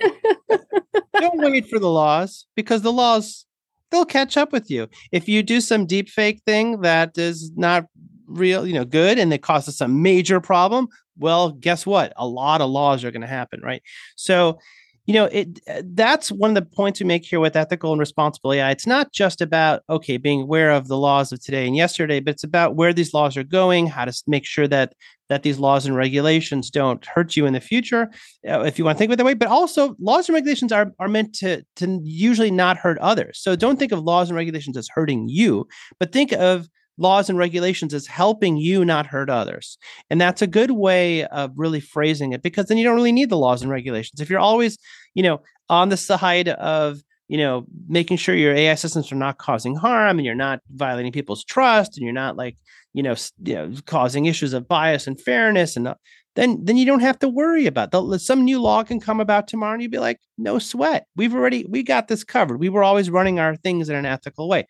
don't 1.18 1.40
wait 1.40 1.68
for 1.68 1.80
the 1.80 1.90
laws 1.90 2.46
because 2.54 2.82
the 2.82 2.92
laws 2.92 3.44
they'll 3.90 4.04
catch 4.04 4.36
up 4.36 4.52
with 4.52 4.70
you. 4.70 4.86
If 5.10 5.28
you 5.28 5.42
do 5.42 5.60
some 5.60 5.84
deep 5.84 6.08
fake 6.08 6.42
thing 6.46 6.82
that 6.82 7.18
is 7.18 7.50
not 7.56 7.86
real, 8.28 8.64
you 8.64 8.74
know, 8.74 8.84
good 8.84 9.18
and 9.18 9.32
it 9.32 9.42
causes 9.42 9.76
some 9.76 10.00
major 10.00 10.40
problem, 10.40 10.86
well, 11.18 11.50
guess 11.50 11.86
what? 11.86 12.12
A 12.14 12.24
lot 12.28 12.60
of 12.60 12.70
laws 12.70 13.02
are 13.02 13.10
going 13.10 13.20
to 13.22 13.26
happen, 13.26 13.62
right? 13.64 13.82
So 14.14 14.60
you 15.06 15.14
know 15.14 15.26
it 15.26 15.60
uh, 15.68 15.82
that's 15.94 16.30
one 16.30 16.50
of 16.50 16.54
the 16.54 16.76
points 16.76 17.00
we 17.00 17.06
make 17.06 17.24
here 17.24 17.40
with 17.40 17.56
ethical 17.56 17.92
and 17.92 18.00
responsible 18.00 18.52
ai 18.52 18.70
it's 18.70 18.86
not 18.86 19.12
just 19.12 19.40
about 19.40 19.82
okay 19.88 20.16
being 20.16 20.42
aware 20.42 20.70
of 20.70 20.88
the 20.88 20.98
laws 20.98 21.32
of 21.32 21.40
today 21.40 21.66
and 21.66 21.76
yesterday 21.76 22.20
but 22.20 22.34
it's 22.34 22.44
about 22.44 22.74
where 22.74 22.92
these 22.92 23.14
laws 23.14 23.36
are 23.36 23.44
going 23.44 23.86
how 23.86 24.04
to 24.04 24.12
make 24.26 24.44
sure 24.44 24.68
that 24.68 24.94
that 25.28 25.42
these 25.42 25.58
laws 25.58 25.86
and 25.86 25.96
regulations 25.96 26.70
don't 26.70 27.04
hurt 27.06 27.36
you 27.36 27.46
in 27.46 27.52
the 27.52 27.60
future 27.60 28.10
uh, 28.48 28.60
if 28.60 28.78
you 28.78 28.84
want 28.84 28.96
to 28.96 28.98
think 28.98 29.08
of 29.08 29.14
it 29.14 29.16
that 29.16 29.24
way 29.24 29.34
but 29.34 29.48
also 29.48 29.96
laws 29.98 30.28
and 30.28 30.34
regulations 30.34 30.72
are, 30.72 30.92
are 30.98 31.08
meant 31.08 31.34
to 31.34 31.62
to 31.76 32.00
usually 32.02 32.50
not 32.50 32.76
hurt 32.76 32.98
others. 32.98 33.38
So 33.40 33.56
don't 33.56 33.78
think 33.78 33.92
of 33.92 34.02
laws 34.02 34.28
and 34.28 34.36
regulations 34.36 34.76
as 34.76 34.88
hurting 34.88 35.28
you 35.28 35.66
but 35.98 36.12
think 36.12 36.32
of 36.32 36.68
laws 36.98 37.28
and 37.28 37.38
regulations 37.38 37.92
is 37.92 38.06
helping 38.06 38.56
you 38.56 38.84
not 38.84 39.06
hurt 39.06 39.30
others. 39.30 39.78
And 40.10 40.20
that's 40.20 40.42
a 40.42 40.46
good 40.46 40.70
way 40.70 41.24
of 41.26 41.52
really 41.56 41.80
phrasing 41.80 42.32
it 42.32 42.42
because 42.42 42.66
then 42.66 42.78
you 42.78 42.84
don't 42.84 42.96
really 42.96 43.12
need 43.12 43.30
the 43.30 43.38
laws 43.38 43.62
and 43.62 43.70
regulations. 43.70 44.20
If 44.20 44.30
you're 44.30 44.40
always, 44.40 44.78
you 45.14 45.22
know, 45.22 45.42
on 45.68 45.88
the 45.88 45.96
side 45.96 46.48
of, 46.48 46.98
you 47.28 47.38
know, 47.38 47.66
making 47.88 48.16
sure 48.16 48.34
your 48.34 48.54
AI 48.54 48.74
systems 48.76 49.10
are 49.12 49.16
not 49.16 49.38
causing 49.38 49.76
harm 49.76 50.18
and 50.18 50.24
you're 50.24 50.34
not 50.34 50.60
violating 50.70 51.12
people's 51.12 51.44
trust 51.44 51.96
and 51.96 52.04
you're 52.04 52.12
not 52.12 52.36
like, 52.36 52.56
you 52.94 53.02
know, 53.02 53.14
you 53.42 53.54
know 53.54 53.72
causing 53.84 54.26
issues 54.26 54.52
of 54.52 54.68
bias 54.68 55.06
and 55.06 55.20
fairness 55.20 55.76
and 55.76 55.88
uh, 55.88 55.94
then 56.36 56.62
then 56.62 56.76
you 56.76 56.84
don't 56.84 57.00
have 57.00 57.18
to 57.18 57.28
worry 57.28 57.66
about 57.66 57.90
that. 57.90 58.20
Some 58.20 58.44
new 58.44 58.60
law 58.60 58.84
can 58.84 59.00
come 59.00 59.20
about 59.20 59.48
tomorrow 59.48 59.72
and 59.72 59.82
you'd 59.82 59.90
be 59.90 59.98
like, 59.98 60.20
no 60.38 60.58
sweat. 60.58 61.06
We've 61.16 61.34
already 61.34 61.64
we 61.68 61.82
got 61.82 62.08
this 62.08 62.24
covered. 62.24 62.60
We 62.60 62.68
were 62.68 62.84
always 62.84 63.10
running 63.10 63.40
our 63.40 63.56
things 63.56 63.88
in 63.88 63.96
an 63.96 64.06
ethical 64.06 64.48
way. 64.48 64.66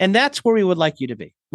And 0.00 0.14
that's 0.14 0.38
where 0.38 0.54
we 0.54 0.64
would 0.64 0.78
like 0.78 1.00
you 1.00 1.06
to 1.08 1.16
be. 1.16 1.34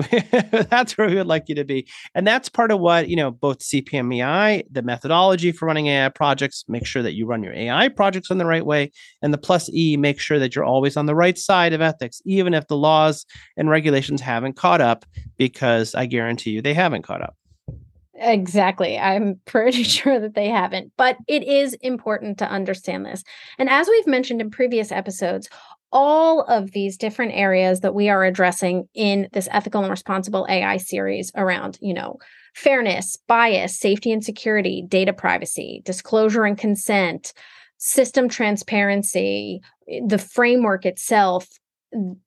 that's 0.70 0.98
where 0.98 1.08
we 1.08 1.16
would 1.16 1.28
like 1.28 1.48
you 1.48 1.56
to 1.56 1.64
be. 1.64 1.88
And 2.16 2.26
that's 2.26 2.50
part 2.50 2.72
of 2.72 2.80
what, 2.80 3.08
you 3.08 3.16
know, 3.16 3.32
both 3.32 3.60
CPMAI, 3.60 4.64
the 4.70 4.82
methodology 4.82 5.52
for 5.52 5.66
running 5.68 5.88
AI 5.88 6.10
projects, 6.10 6.66
make 6.68 6.86
sure 6.86 7.04
that 7.04 7.14
you 7.14 7.26
run 7.26 7.44
your 7.44 7.54
AI 7.54 7.90
projects 7.90 8.30
in 8.30 8.40
the 8.40 8.46
right 8.46 8.66
way. 8.66 8.92
And 9.22 9.34
the 9.34 9.38
plus 9.38 9.70
E, 9.70 9.96
make 9.98 10.20
sure 10.20 10.40
that 10.40 10.56
you're 10.56 10.66
always 10.66 10.98
on 10.98 11.06
the 11.06 11.16
right 11.16 11.38
side 11.38 11.74
of 11.74 11.82
ethics, 11.82 12.22
even 12.26 12.54
if 12.54 12.68
the 12.68 12.78
laws 12.78 13.26
and 13.56 13.70
regulations 13.70 14.22
haven't 14.22 14.56
caught 14.56 14.82
up, 14.82 15.06
because 15.38 15.96
I 15.96 16.06
guarantee 16.06 16.52
you 16.52 16.62
they 16.62 16.74
haven't 16.74 17.04
caught 17.04 17.22
up. 17.22 17.36
Exactly. 18.16 18.98
I'm 18.98 19.40
pretty 19.46 19.84
sure 19.84 20.20
that 20.20 20.36
they 20.36 20.50
haven't, 20.50 20.92
but 20.98 21.18
it 21.28 21.44
is 21.44 21.74
important 21.82 22.38
to 22.40 22.50
understand 22.50 23.06
this. 23.06 23.24
And 23.58 23.70
as 23.70 23.88
we've 23.88 24.08
mentioned 24.08 24.42
in 24.42 24.50
previous 24.50 24.92
episodes, 24.92 25.50
all 25.94 26.42
of 26.42 26.72
these 26.72 26.98
different 26.98 27.34
areas 27.36 27.82
that 27.82 27.94
we 27.94 28.10
are 28.10 28.26
addressing 28.26 28.90
in 28.96 29.30
this 29.32 29.48
ethical 29.52 29.82
and 29.82 29.92
responsible 29.92 30.46
AI 30.50 30.78
series 30.78 31.32
around, 31.36 31.78
you 31.82 31.94
know, 31.94 32.18
fairness, 32.56 33.18
bias, 33.28 33.80
safety 33.80 34.12
and 34.12 34.26
security, 34.26 34.84
data 34.88 35.14
privacy, 35.14 35.82
disclosure 35.86 36.46
and 36.46 36.58
consent, 36.58 37.34
system 37.78 38.28
transparency, 38.28 39.62
eh, 39.88 40.00
the 40.06 40.18
framework 40.18 40.86
itself, 40.86 41.48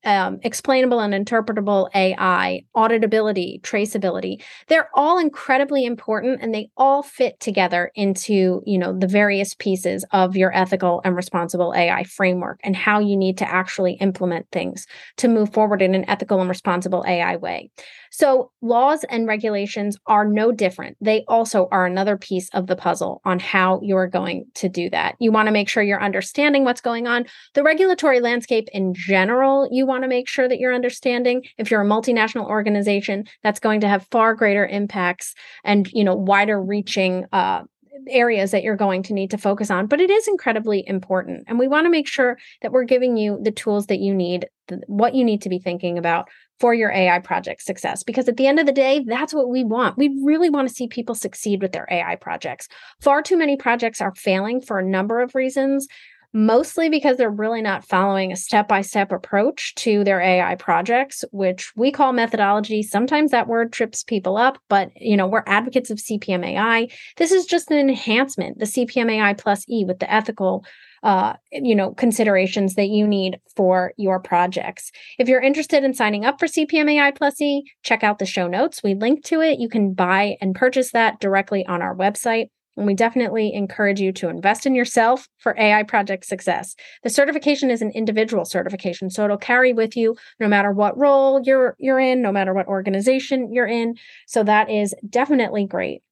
um, 0.05 0.39
explainable 0.43 0.99
and 0.99 1.13
interpretable 1.13 1.89
AI, 1.93 2.63
auditability, 2.75 3.61
traceability. 3.61 4.41
They're 4.67 4.89
all 4.93 5.17
incredibly 5.17 5.85
important 5.85 6.41
and 6.41 6.53
they 6.53 6.69
all 6.77 7.03
fit 7.03 7.39
together 7.39 7.91
into, 7.95 8.61
you 8.65 8.77
know, 8.77 8.97
the 8.97 9.07
various 9.07 9.53
pieces 9.55 10.05
of 10.11 10.35
your 10.35 10.55
ethical 10.55 11.01
and 11.03 11.15
responsible 11.15 11.73
AI 11.75 12.03
framework 12.03 12.59
and 12.63 12.75
how 12.75 12.99
you 12.99 13.17
need 13.17 13.37
to 13.39 13.49
actually 13.49 13.93
implement 13.93 14.47
things 14.51 14.87
to 15.17 15.27
move 15.27 15.53
forward 15.53 15.81
in 15.81 15.95
an 15.95 16.09
ethical 16.09 16.39
and 16.39 16.49
responsible 16.49 17.03
AI 17.07 17.35
way. 17.35 17.69
So, 18.17 18.49
laws 18.63 19.05
and 19.11 19.27
regulations 19.27 19.95
are 20.07 20.25
no 20.25 20.51
different. 20.51 20.97
They 20.99 21.23
also 21.27 21.67
are 21.71 21.85
another 21.85 22.17
piece 22.17 22.49
of 22.49 22.65
the 22.65 22.75
puzzle 22.75 23.21
on 23.25 23.37
how 23.37 23.79
you're 23.83 24.07
going 24.07 24.47
to 24.55 24.67
do 24.67 24.89
that. 24.89 25.17
You 25.19 25.31
want 25.31 25.45
to 25.45 25.51
make 25.51 25.69
sure 25.69 25.83
you're 25.83 26.01
understanding 26.01 26.63
what's 26.63 26.81
going 26.81 27.05
on. 27.05 27.27
The 27.53 27.61
regulatory 27.61 28.19
landscape 28.19 28.69
in 28.73 28.95
general, 28.95 29.69
you 29.71 29.85
want 29.85 30.01
to 30.01 30.07
make 30.07 30.27
sure 30.27 30.49
that 30.49 30.57
you're 30.57 30.73
understanding. 30.73 31.43
If 31.59 31.69
you're 31.69 31.83
a 31.83 31.85
multinational 31.85 32.47
organization, 32.47 33.25
that's 33.43 33.59
going 33.59 33.81
to 33.81 33.87
have 33.87 34.07
far 34.09 34.33
greater 34.33 34.65
impacts 34.65 35.35
and, 35.63 35.87
you 35.93 36.03
know, 36.03 36.15
wider 36.15 36.59
reaching 36.59 37.25
uh, 37.31 37.65
areas 38.09 38.49
that 38.49 38.63
you're 38.63 38.75
going 38.75 39.03
to 39.03 39.13
need 39.13 39.29
to 39.29 39.37
focus 39.37 39.69
on, 39.69 39.85
but 39.85 40.01
it 40.01 40.09
is 40.09 40.27
incredibly 40.27 40.83
important. 40.87 41.43
And 41.47 41.59
we 41.59 41.67
want 41.67 41.85
to 41.85 41.91
make 41.91 42.07
sure 42.07 42.39
that 42.63 42.71
we're 42.71 42.83
giving 42.83 43.15
you 43.15 43.39
the 43.43 43.51
tools 43.51 43.87
that 43.87 43.99
you 43.99 44.13
need, 44.13 44.47
what 44.87 45.13
you 45.13 45.23
need 45.23 45.41
to 45.43 45.49
be 45.49 45.59
thinking 45.59 45.97
about 45.97 46.27
for 46.59 46.73
your 46.73 46.91
AI 46.91 47.19
project 47.19 47.61
success. 47.61 48.03
Because 48.03 48.27
at 48.27 48.37
the 48.37 48.47
end 48.47 48.59
of 48.59 48.65
the 48.65 48.71
day, 48.71 49.03
that's 49.05 49.33
what 49.33 49.49
we 49.49 49.63
want. 49.63 49.97
We 49.97 50.17
really 50.23 50.49
want 50.49 50.67
to 50.67 50.73
see 50.73 50.87
people 50.87 51.15
succeed 51.15 51.61
with 51.61 51.71
their 51.71 51.87
AI 51.89 52.15
projects. 52.15 52.67
Far 53.01 53.21
too 53.21 53.37
many 53.37 53.57
projects 53.57 54.01
are 54.01 54.13
failing 54.15 54.61
for 54.61 54.79
a 54.79 54.85
number 54.85 55.21
of 55.21 55.35
reasons 55.35 55.87
mostly 56.33 56.89
because 56.89 57.17
they're 57.17 57.29
really 57.29 57.61
not 57.61 57.85
following 57.85 58.31
a 58.31 58.35
step-by-step 58.35 59.11
approach 59.11 59.73
to 59.75 60.03
their 60.03 60.21
AI 60.21 60.55
projects, 60.55 61.23
which 61.31 61.71
we 61.75 61.91
call 61.91 62.13
methodology. 62.13 62.83
Sometimes 62.83 63.31
that 63.31 63.47
word 63.47 63.71
trips 63.71 64.03
people 64.03 64.37
up, 64.37 64.59
but 64.69 64.91
you 64.95 65.17
know, 65.17 65.27
we're 65.27 65.43
advocates 65.47 65.89
of 65.89 65.97
CPM 65.97 66.45
AI. 66.45 66.89
This 67.15 67.31
is 67.31 67.45
just 67.45 67.71
an 67.71 67.77
enhancement, 67.77 68.59
the 68.59 68.65
CPM 68.65 69.11
AI 69.11 69.33
plus 69.33 69.65
E 69.69 69.85
with 69.85 69.99
the 69.99 70.11
ethical 70.11 70.65
uh, 71.03 71.33
you 71.51 71.75
know, 71.75 71.93
considerations 71.93 72.75
that 72.75 72.89
you 72.89 73.07
need 73.07 73.39
for 73.55 73.93
your 73.97 74.19
projects. 74.19 74.91
If 75.17 75.27
you're 75.27 75.41
interested 75.41 75.83
in 75.83 75.93
signing 75.93 76.25
up 76.25 76.39
for 76.39 76.47
CPMAI 76.47 77.15
Plus 77.15 77.39
E, 77.41 77.63
check 77.83 78.03
out 78.03 78.19
the 78.19 78.25
show 78.25 78.47
notes. 78.47 78.81
We 78.83 78.93
link 78.93 79.23
to 79.25 79.41
it. 79.41 79.59
You 79.59 79.69
can 79.69 79.93
buy 79.93 80.37
and 80.41 80.55
purchase 80.55 80.91
that 80.91 81.19
directly 81.19 81.65
on 81.65 81.81
our 81.81 81.95
website. 81.95 82.47
And 82.77 82.85
we 82.85 82.93
definitely 82.93 83.53
encourage 83.53 83.99
you 83.99 84.11
to 84.13 84.29
invest 84.29 84.67
in 84.67 84.75
yourself 84.75 85.27
for 85.39 85.57
AI 85.57 85.81
project 85.81 86.25
success. 86.25 86.75
The 87.03 87.09
certification 87.09 87.71
is 87.71 87.81
an 87.81 87.91
individual 87.91 88.45
certification, 88.45 89.09
so 89.09 89.25
it'll 89.25 89.37
carry 89.37 89.73
with 89.73 89.97
you 89.97 90.15
no 90.39 90.47
matter 90.47 90.71
what 90.71 90.95
role 90.95 91.41
you're 91.43 91.75
you're 91.79 91.99
in, 91.99 92.21
no 92.21 92.31
matter 92.31 92.53
what 92.53 92.67
organization 92.67 93.51
you're 93.51 93.67
in. 93.67 93.95
So 94.27 94.43
that 94.43 94.69
is 94.69 94.93
definitely 95.09 95.65
great. 95.65 96.03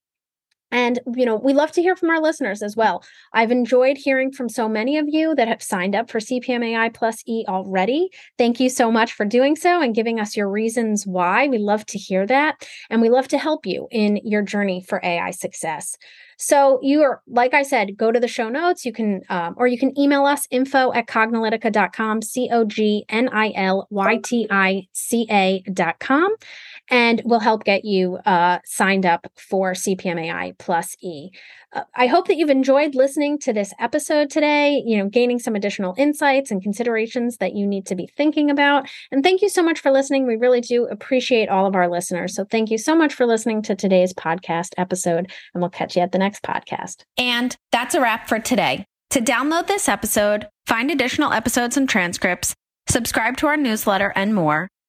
And, 0.72 1.00
you 1.16 1.26
know, 1.26 1.36
we 1.36 1.54
love 1.54 1.72
to 1.74 1.82
hear 1.82 1.96
from 1.96 2.10
our 2.10 2.20
listeners 2.20 2.62
as 2.62 2.76
well. 2.76 3.04
I've 3.34 3.52
enjoyed 3.52 3.98
hearing 3.98 4.32
from 4.32 4.50
so 4.50 4.68
many 4.68 4.98
of 4.98 5.06
you 5.08 5.36
that 5.36 5.48
have 5.48 5.62
signed 5.62 5.96
up 5.96 6.10
for 6.10 6.20
CPMAI 6.20 6.94
Plus 6.94 7.24
E 7.28 7.46
already. 7.48 8.10
Thank 8.38 8.60
you 8.60 8.70
so 8.70 8.92
much 8.92 9.14
for 9.14 9.26
doing 9.26 9.56
so 9.56 9.82
and 9.82 9.96
giving 9.96 10.20
us 10.20 10.36
your 10.36 10.50
reasons 10.50 11.06
why. 11.06 11.48
We 11.48 11.60
love 11.60 11.86
to 11.88 11.98
hear 11.98 12.26
that. 12.28 12.68
And 12.90 13.02
we 13.02 13.10
love 13.10 13.28
to 13.30 13.38
help 13.38 13.66
you 13.66 13.88
in 13.92 14.20
your 14.24 14.42
journey 14.42 14.82
for 14.82 15.00
AI 15.04 15.32
success. 15.32 15.98
So 16.38 16.80
you 16.82 17.02
are, 17.04 17.22
like 17.28 17.54
I 17.54 17.64
said, 17.64 17.96
go 17.96 18.12
to 18.12 18.20
the 18.20 18.28
show 18.28 18.50
notes. 18.50 18.86
You 18.86 18.92
can, 18.92 19.22
um, 19.30 19.56
or 19.58 19.68
you 19.68 19.78
can 19.78 19.98
email 19.98 20.26
us 20.26 20.48
info 20.52 20.92
at 20.94 21.08
cognilytica.com, 21.08 22.22
C 22.22 22.50
O 22.52 22.66
G 22.66 23.06
N 23.08 23.30
I 23.30 23.54
L 23.56 23.88
Y 23.90 24.18
T 24.24 24.48
I 24.50 24.88
C 24.92 25.28
A.com 25.30 26.36
and 26.90 27.22
we'll 27.26 27.40
help 27.40 27.64
get 27.64 27.86
you 27.86 28.18
uh, 28.26 28.60
signed 28.66 29.06
up 29.06 29.28
for 29.36 29.74
CPMAI 29.74 30.58
Plus 30.58 30.96
E. 31.02 31.30
Uh, 31.74 31.84
I 31.96 32.08
hope 32.08 32.28
that 32.28 32.38
you've 32.38 32.50
enjoyed 32.50 32.96
listening 32.96 33.40
to 33.40 33.54
this 33.54 33.74
episode 33.80 34.30
today, 34.30 34.82
you 34.86 34.98
know, 34.98 35.10
gaining 35.10 35.40
some 35.40 35.56
additional 35.56 35.96
insights 35.98 36.52
and 36.52 36.62
considerations 36.62 37.38
that 37.38 37.54
you 37.54 37.68
need 37.68 37.86
to 37.88 37.96
be 37.96 38.08
thinking 38.08 38.50
about. 38.50 38.88
And 39.12 39.24
thank 39.24 39.42
you 39.42 39.50
so 39.50 39.64
much 39.64 39.80
for 39.80 39.92
listening. 39.92 40.26
We 40.26 40.36
really 40.36 40.62
do 40.62 40.86
appreciate 40.86 41.50
all 41.50 41.66
of 41.66 41.76
our 41.76 41.90
listeners. 41.90 42.36
So 42.36 42.46
thank 42.46 42.72
you 42.72 42.78
so 42.78 42.96
much 42.96 43.14
for 43.14 43.26
listening 43.26 43.62
to 43.64 43.76
today's 43.76 44.14
podcast 44.14 44.70
episode, 44.78 45.32
and 45.54 45.62
we'll 45.62 45.70
catch 45.70 45.96
you 45.96 46.02
at 46.02 46.12
the 46.12 46.20
next 46.20 46.44
podcast. 46.44 47.04
And 47.18 47.56
that's 47.72 47.96
a 47.96 48.02
wrap 48.02 48.30
for 48.30 48.40
today. 48.40 48.86
To 49.12 49.22
download 49.22 49.68
this 49.68 49.88
episode, 49.88 50.48
find 50.66 50.92
additional 50.92 51.32
episodes 51.32 51.78
and 51.78 51.88
transcripts, 51.88 52.54
subscribe 52.90 53.38
to 53.38 53.48
our 53.48 53.58
newsletter, 53.58 54.12
and 54.16 54.36
more, 54.36 54.68